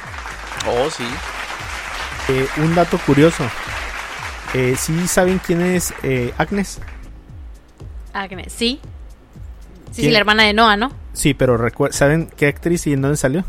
[0.67, 1.05] Oh, sí.
[2.29, 3.45] Eh, un dato curioso.
[4.55, 6.81] Eh, ¿Sí saben quién es eh, Agnes?
[8.13, 8.81] Agnes, sí.
[9.91, 10.93] Sí, sí, la hermana de Noah, ¿no?
[11.13, 13.45] Sí, pero recuer- ¿saben qué actriz y en dónde salió?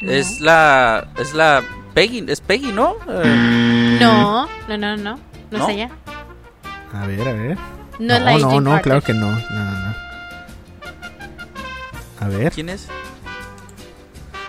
[0.00, 1.08] Es la.
[1.18, 1.62] Es la.
[1.94, 2.24] Peggy.
[2.28, 2.96] Es Peggy, ¿no?
[3.08, 5.18] Eh, No, no, no, no, no
[5.50, 5.68] ¿No?
[5.68, 5.90] es ella.
[6.94, 7.58] A ver, a ver.
[7.98, 8.82] No, es la no, no, Carter.
[8.82, 9.30] claro que no.
[9.30, 9.94] No, no, no.
[12.20, 12.52] A ver.
[12.52, 12.88] ¿Quién es?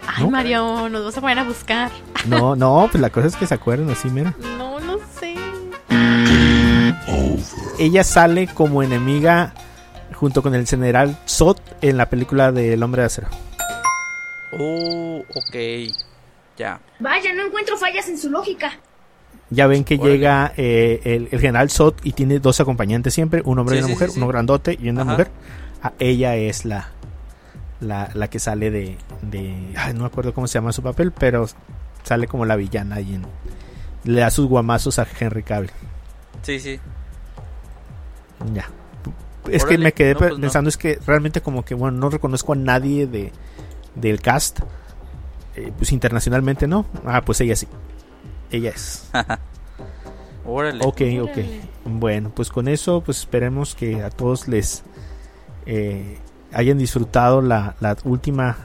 [0.08, 0.32] Ay, ¿No?
[0.32, 1.91] Mario, nos vas a poner a buscar.
[2.26, 4.34] No, no, pues la cosa es que se acuerdan así, mira.
[4.58, 5.36] No, no sé.
[7.80, 9.54] Ella sale como enemiga
[10.14, 13.30] junto con el general Zod en la película de El Hombre de Acero.
[14.60, 15.56] Oh, ok.
[16.58, 16.82] Ya.
[17.00, 18.74] Vaya, no encuentro fallas en su lógica.
[19.51, 20.11] Ya ven que Órale.
[20.13, 23.80] llega eh, el, el general Zod y tiene dos acompañantes siempre, un hombre Sí, y
[23.80, 25.11] una sí, mujer, sí, uno grandote y una Ajá.
[25.11, 25.32] mujer.
[25.82, 26.89] Ah, ella es la,
[27.80, 29.73] la, la que sale de, de...
[29.75, 31.47] ay, no me acuerdo cómo se llama su papel, pero
[32.03, 33.25] sale como la villana y en-
[34.03, 35.71] le da sus guamazos a Henry Cavill.
[36.43, 36.80] Sí, sí.
[38.53, 38.69] Ya.
[39.49, 40.39] Es que me quedé no, pues no.
[40.41, 43.32] pensando, es que realmente como que, bueno, no reconozco a nadie de,
[43.95, 44.59] del cast.
[45.55, 46.86] Eh, pues internacionalmente no.
[47.05, 47.67] Ah, pues ella sí.
[48.52, 49.10] Ella es.
[50.45, 50.84] Órale.
[50.86, 51.38] Ok, ok.
[51.86, 54.84] Bueno, pues con eso, pues esperemos que a todos les
[55.66, 56.18] eh,
[56.54, 58.58] hayan disfrutado la, la última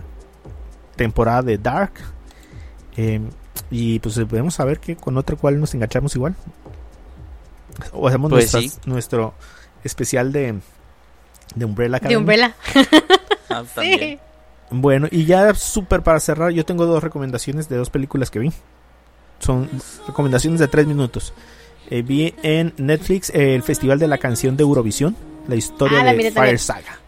[0.97, 1.93] temporada de Dark.
[2.97, 3.21] Eh,
[3.71, 6.35] y pues podemos saber que con otra cual nos enganchamos igual.
[7.93, 8.81] O hacemos Pues nuestras- sí.
[8.87, 9.35] nuestro
[9.83, 10.61] especial de,
[11.55, 12.17] de Umbrella De.
[12.17, 12.55] Umbrella.
[13.51, 14.19] Ah, Sí.
[14.71, 18.53] Bueno, y ya súper para cerrar, yo tengo dos recomendaciones de dos películas que vi.
[19.45, 19.69] Son
[20.07, 21.33] recomendaciones de tres minutos.
[21.91, 25.15] Eh, vi en Netflix eh, el Festival de la Canción de Eurovisión,
[25.49, 26.59] la historia Ah, la de Fire.
[26.59, 26.99] Saga.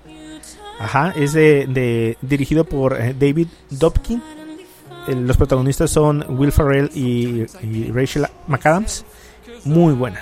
[0.79, 4.23] Ajá, es de, de- dirigido por eh, David Dobkin.
[5.09, 9.05] Eh, los protagonistas son Will Ferrell y, y Rachel McAdams.
[9.65, 10.21] Muy buena,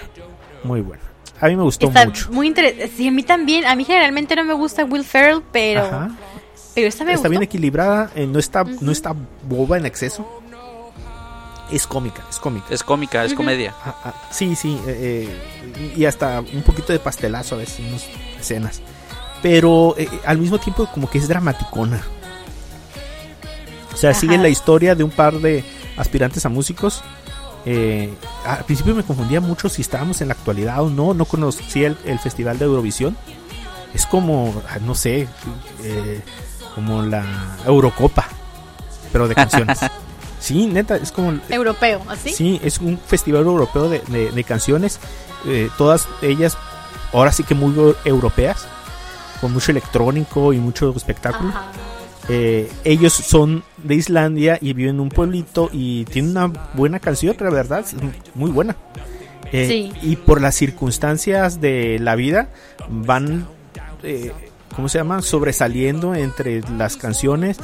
[0.62, 1.02] muy buena.
[1.40, 2.30] A mí me gustó Está mucho.
[2.30, 2.88] muy interesante.
[2.96, 3.64] Sí, a mí también.
[3.66, 6.16] A mí generalmente no me gusta Will Ferrell, pero, Ajá.
[6.76, 7.30] pero esta me está gustó.
[7.30, 8.90] bien equilibrada, eh, no está no Ujú.
[8.92, 9.14] está
[9.48, 10.42] boba en exceso.
[11.70, 12.66] Es cómica, es cómica.
[12.70, 13.74] Es cómica, es comedia.
[13.84, 15.28] Ah, ah, sí, sí, eh,
[15.76, 18.04] eh, y hasta un poquito de pastelazo a veces en unas
[18.38, 18.82] escenas.
[19.42, 22.02] Pero eh, al mismo tiempo como que es dramaticona.
[23.92, 24.20] O sea, Ajá.
[24.20, 25.64] sigue la historia de un par de
[25.96, 27.02] aspirantes a músicos.
[27.66, 28.12] Eh,
[28.44, 31.14] al principio me confundía mucho si estábamos en la actualidad o no.
[31.14, 33.16] No conocía el, el Festival de Eurovisión.
[33.94, 35.28] Es como, ah, no sé,
[35.82, 36.20] eh,
[36.74, 37.24] como la
[37.64, 38.26] Eurocopa,
[39.12, 39.78] pero de canciones.
[40.44, 42.30] sí, neta, es como Europeo, ¿así?
[42.30, 44.98] Sí, es un festival europeo de, de- de canciones.
[45.46, 46.56] eh, todas ellas,
[47.12, 48.66] ahora sí que muy eu- europeas.
[49.40, 51.52] Con mucho electrónico y mucho espectáculo.
[52.30, 57.36] Eh, ellos son de Islandia y viven en un pueblito y tienen una buena canción,
[57.38, 57.84] la verdad,
[58.34, 58.74] muy buena.
[59.52, 59.92] Eh, Sí.
[60.02, 62.48] Y por las circunstancias de la vida
[62.88, 63.46] van,
[64.02, 64.32] eh,
[64.74, 65.20] ¿cómo se llama?
[65.20, 67.58] Sobresaliendo entre las canciones.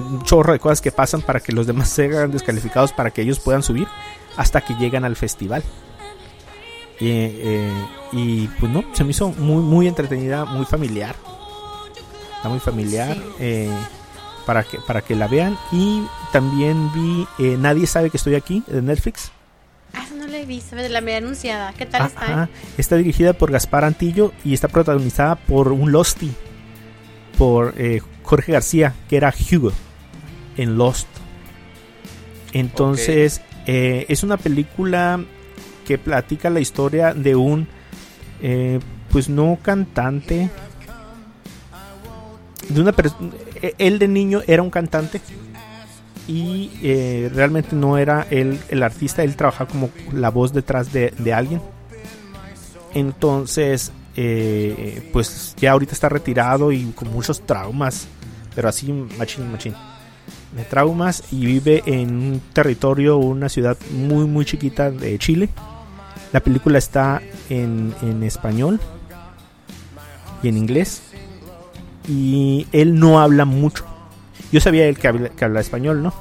[0.00, 3.38] Un chorro de cosas que pasan para que los demás sean descalificados para que ellos
[3.38, 3.88] puedan subir
[4.36, 5.62] hasta que llegan al festival.
[7.00, 11.16] Eh, eh, y pues no, se me hizo muy, muy entretenida, muy familiar.
[12.36, 13.16] Está muy familiar.
[13.38, 13.70] Eh,
[14.44, 15.58] para, que, para que la vean.
[15.70, 19.30] Y también vi eh, Nadie sabe que estoy aquí de Netflix.
[19.94, 21.72] Ah, no la he visto, la media anunciada.
[21.74, 22.24] ¿Qué tal está?
[22.24, 22.44] Ajá.
[22.44, 22.72] eh?
[22.78, 26.32] Está dirigida por Gaspar Antillo y está protagonizada por un Losty.
[27.36, 28.02] Por eh,
[28.32, 29.72] Jorge García, que era Hugo
[30.56, 31.06] en Lost.
[32.54, 35.22] Entonces, eh, es una película
[35.86, 37.68] que platica la historia de un,
[38.40, 38.80] eh,
[39.10, 40.48] pues no cantante,
[42.70, 43.32] de una persona,
[43.76, 45.20] él de niño era un cantante
[46.26, 51.34] y eh, realmente no era él el artista, él trabajaba como la voz detrás de,
[51.34, 51.60] alguien.
[52.94, 58.08] Entonces, eh, pues ya ahorita está retirado y con muchos traumas,
[58.54, 59.74] pero así machín, machín.
[60.56, 65.48] De traumas y vive en un territorio, una ciudad muy, muy chiquita de Chile.
[66.32, 68.80] La película está en, en español
[70.42, 71.02] y en inglés.
[72.08, 73.84] Y él no habla mucho.
[74.50, 76.12] Yo sabía él que habla, que habla español, ¿no?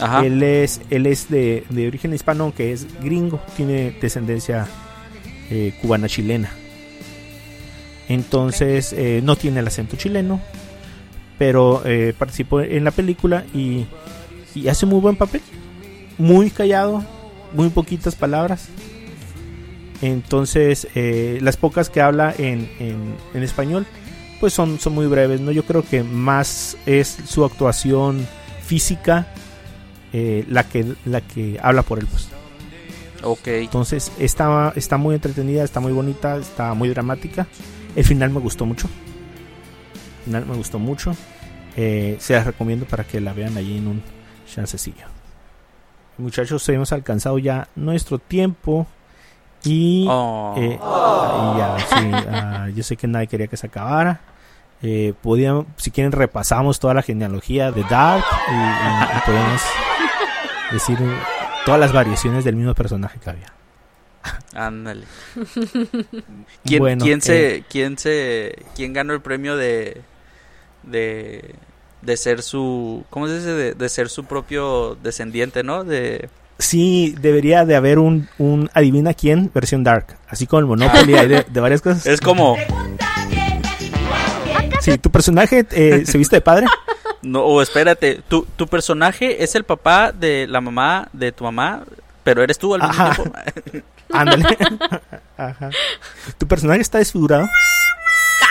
[0.00, 0.24] Ajá.
[0.26, 4.66] Él es, él es de, de origen hispano, aunque es gringo, tiene descendencia
[5.50, 6.50] eh, cubana-chilena.
[8.08, 10.40] Entonces eh, no tiene el acento chileno,
[11.42, 13.84] pero eh, participó en la película y,
[14.54, 15.40] y hace muy buen papel.
[16.16, 17.02] Muy callado,
[17.52, 18.68] muy poquitas palabras.
[20.02, 23.86] Entonces, eh, las pocas que habla en, en- en español,
[24.38, 25.50] pues son, son muy breves, ¿no?
[25.50, 28.24] Yo creo que más es su actuación
[28.64, 29.26] física
[30.12, 32.28] eh, la, que, la que habla por él, pues.
[33.24, 33.48] Ok.
[33.48, 37.48] Entonces, está, está muy entretenida, está muy bonita, está muy dramática.
[37.96, 38.86] El final me gustó mucho.
[40.20, 41.16] El final me gustó mucho.
[41.76, 44.02] Eh, se las recomiendo para que la vean allí en un
[44.52, 45.06] chancecillo.
[46.18, 48.86] Muchachos, hemos alcanzado ya nuestro tiempo.
[49.64, 50.54] Y Oh.
[50.58, 54.20] eh, y ya, sí, ah, yo sé que nadie quería que se acabara.
[54.82, 59.62] Eh, podíamos, si quieren, repasamos toda la genealogía de Dark y, y- y podemos
[60.72, 60.98] decir
[61.64, 63.52] todas las variaciones del mismo personaje que había.
[64.54, 65.04] Ándale.
[66.64, 70.02] ¿Quién, Bueno, quién se, eh, quién se, quién ganó el premio de,
[70.82, 71.54] de,
[72.02, 73.50] de ser su, ¿cómo se dice?
[73.50, 75.84] De, de ser su propio descendiente, ¿no?
[75.84, 76.28] De,
[76.58, 81.26] Sí, debería de haber un, un adivina quién versión Dark, así como el Monopoly hay
[81.28, 82.06] de, de varias cosas.
[82.06, 82.56] es como,
[84.80, 86.66] Sí, tu personaje eh, se viste de padre.
[87.22, 91.82] no, o espérate, tu, tu personaje es el papá de la mamá de tu mamá,
[92.24, 93.14] pero eres tú al mismo Ajá.
[93.14, 93.38] tiempo.
[94.12, 94.44] Ándale.
[95.36, 95.70] Ajá.
[96.38, 97.48] Tu personaje está desfigurado.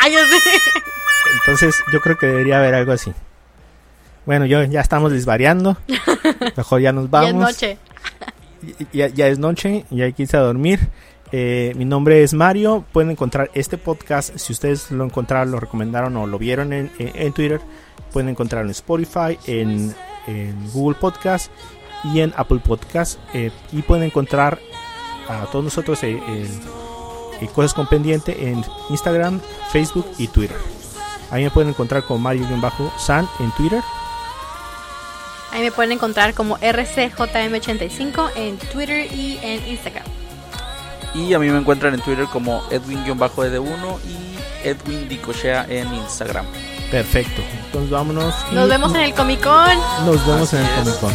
[0.02, 0.38] ¡Cállate!
[1.40, 3.12] Entonces yo creo que debería haber algo así.
[4.26, 5.78] Bueno, yo ya estamos desvariando.
[6.58, 7.34] Mejor ya nos Y es vamos.
[7.36, 7.78] noche.
[8.94, 10.80] Ya, ya es noche, ya hay que irse a dormir.
[11.32, 12.86] Eh, mi nombre es Mario.
[12.92, 14.38] Pueden encontrar este podcast.
[14.38, 17.60] Si ustedes lo encontraron, lo recomendaron o lo vieron en, en- en Twitter,
[18.14, 19.96] pueden encontrarlo en Spotify, en,
[20.28, 21.52] en Google Podcast
[22.04, 23.18] y en Apple Podcast.
[23.34, 24.60] Eh, y pueden encontrar
[25.28, 26.20] a todos nosotros eh,
[27.40, 29.40] en Cosas con Pendiente en Instagram,
[29.72, 30.58] Facebook y Twitter.
[31.32, 33.82] Ahí me pueden encontrar como Mario-San en Twitter.
[35.52, 40.04] Ahí me pueden encontrar como RCJM85 en Twitter y en Instagram.
[41.14, 46.46] Y a mí me encuentran en Twitter como Edwin-ED1 y Edwin Dicochea en Instagram.
[46.90, 47.42] Perfecto.
[47.66, 48.36] Entonces vámonos.
[48.52, 50.06] y Nos vemos en el Comic Con.
[50.06, 50.70] Nos vemos en el.
[50.76, 51.14] Comic Con.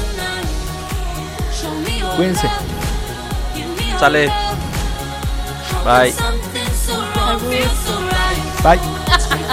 [2.17, 2.51] Cuídense.
[3.99, 4.31] Sale.
[5.85, 6.15] Bye.
[8.63, 9.47] Bye.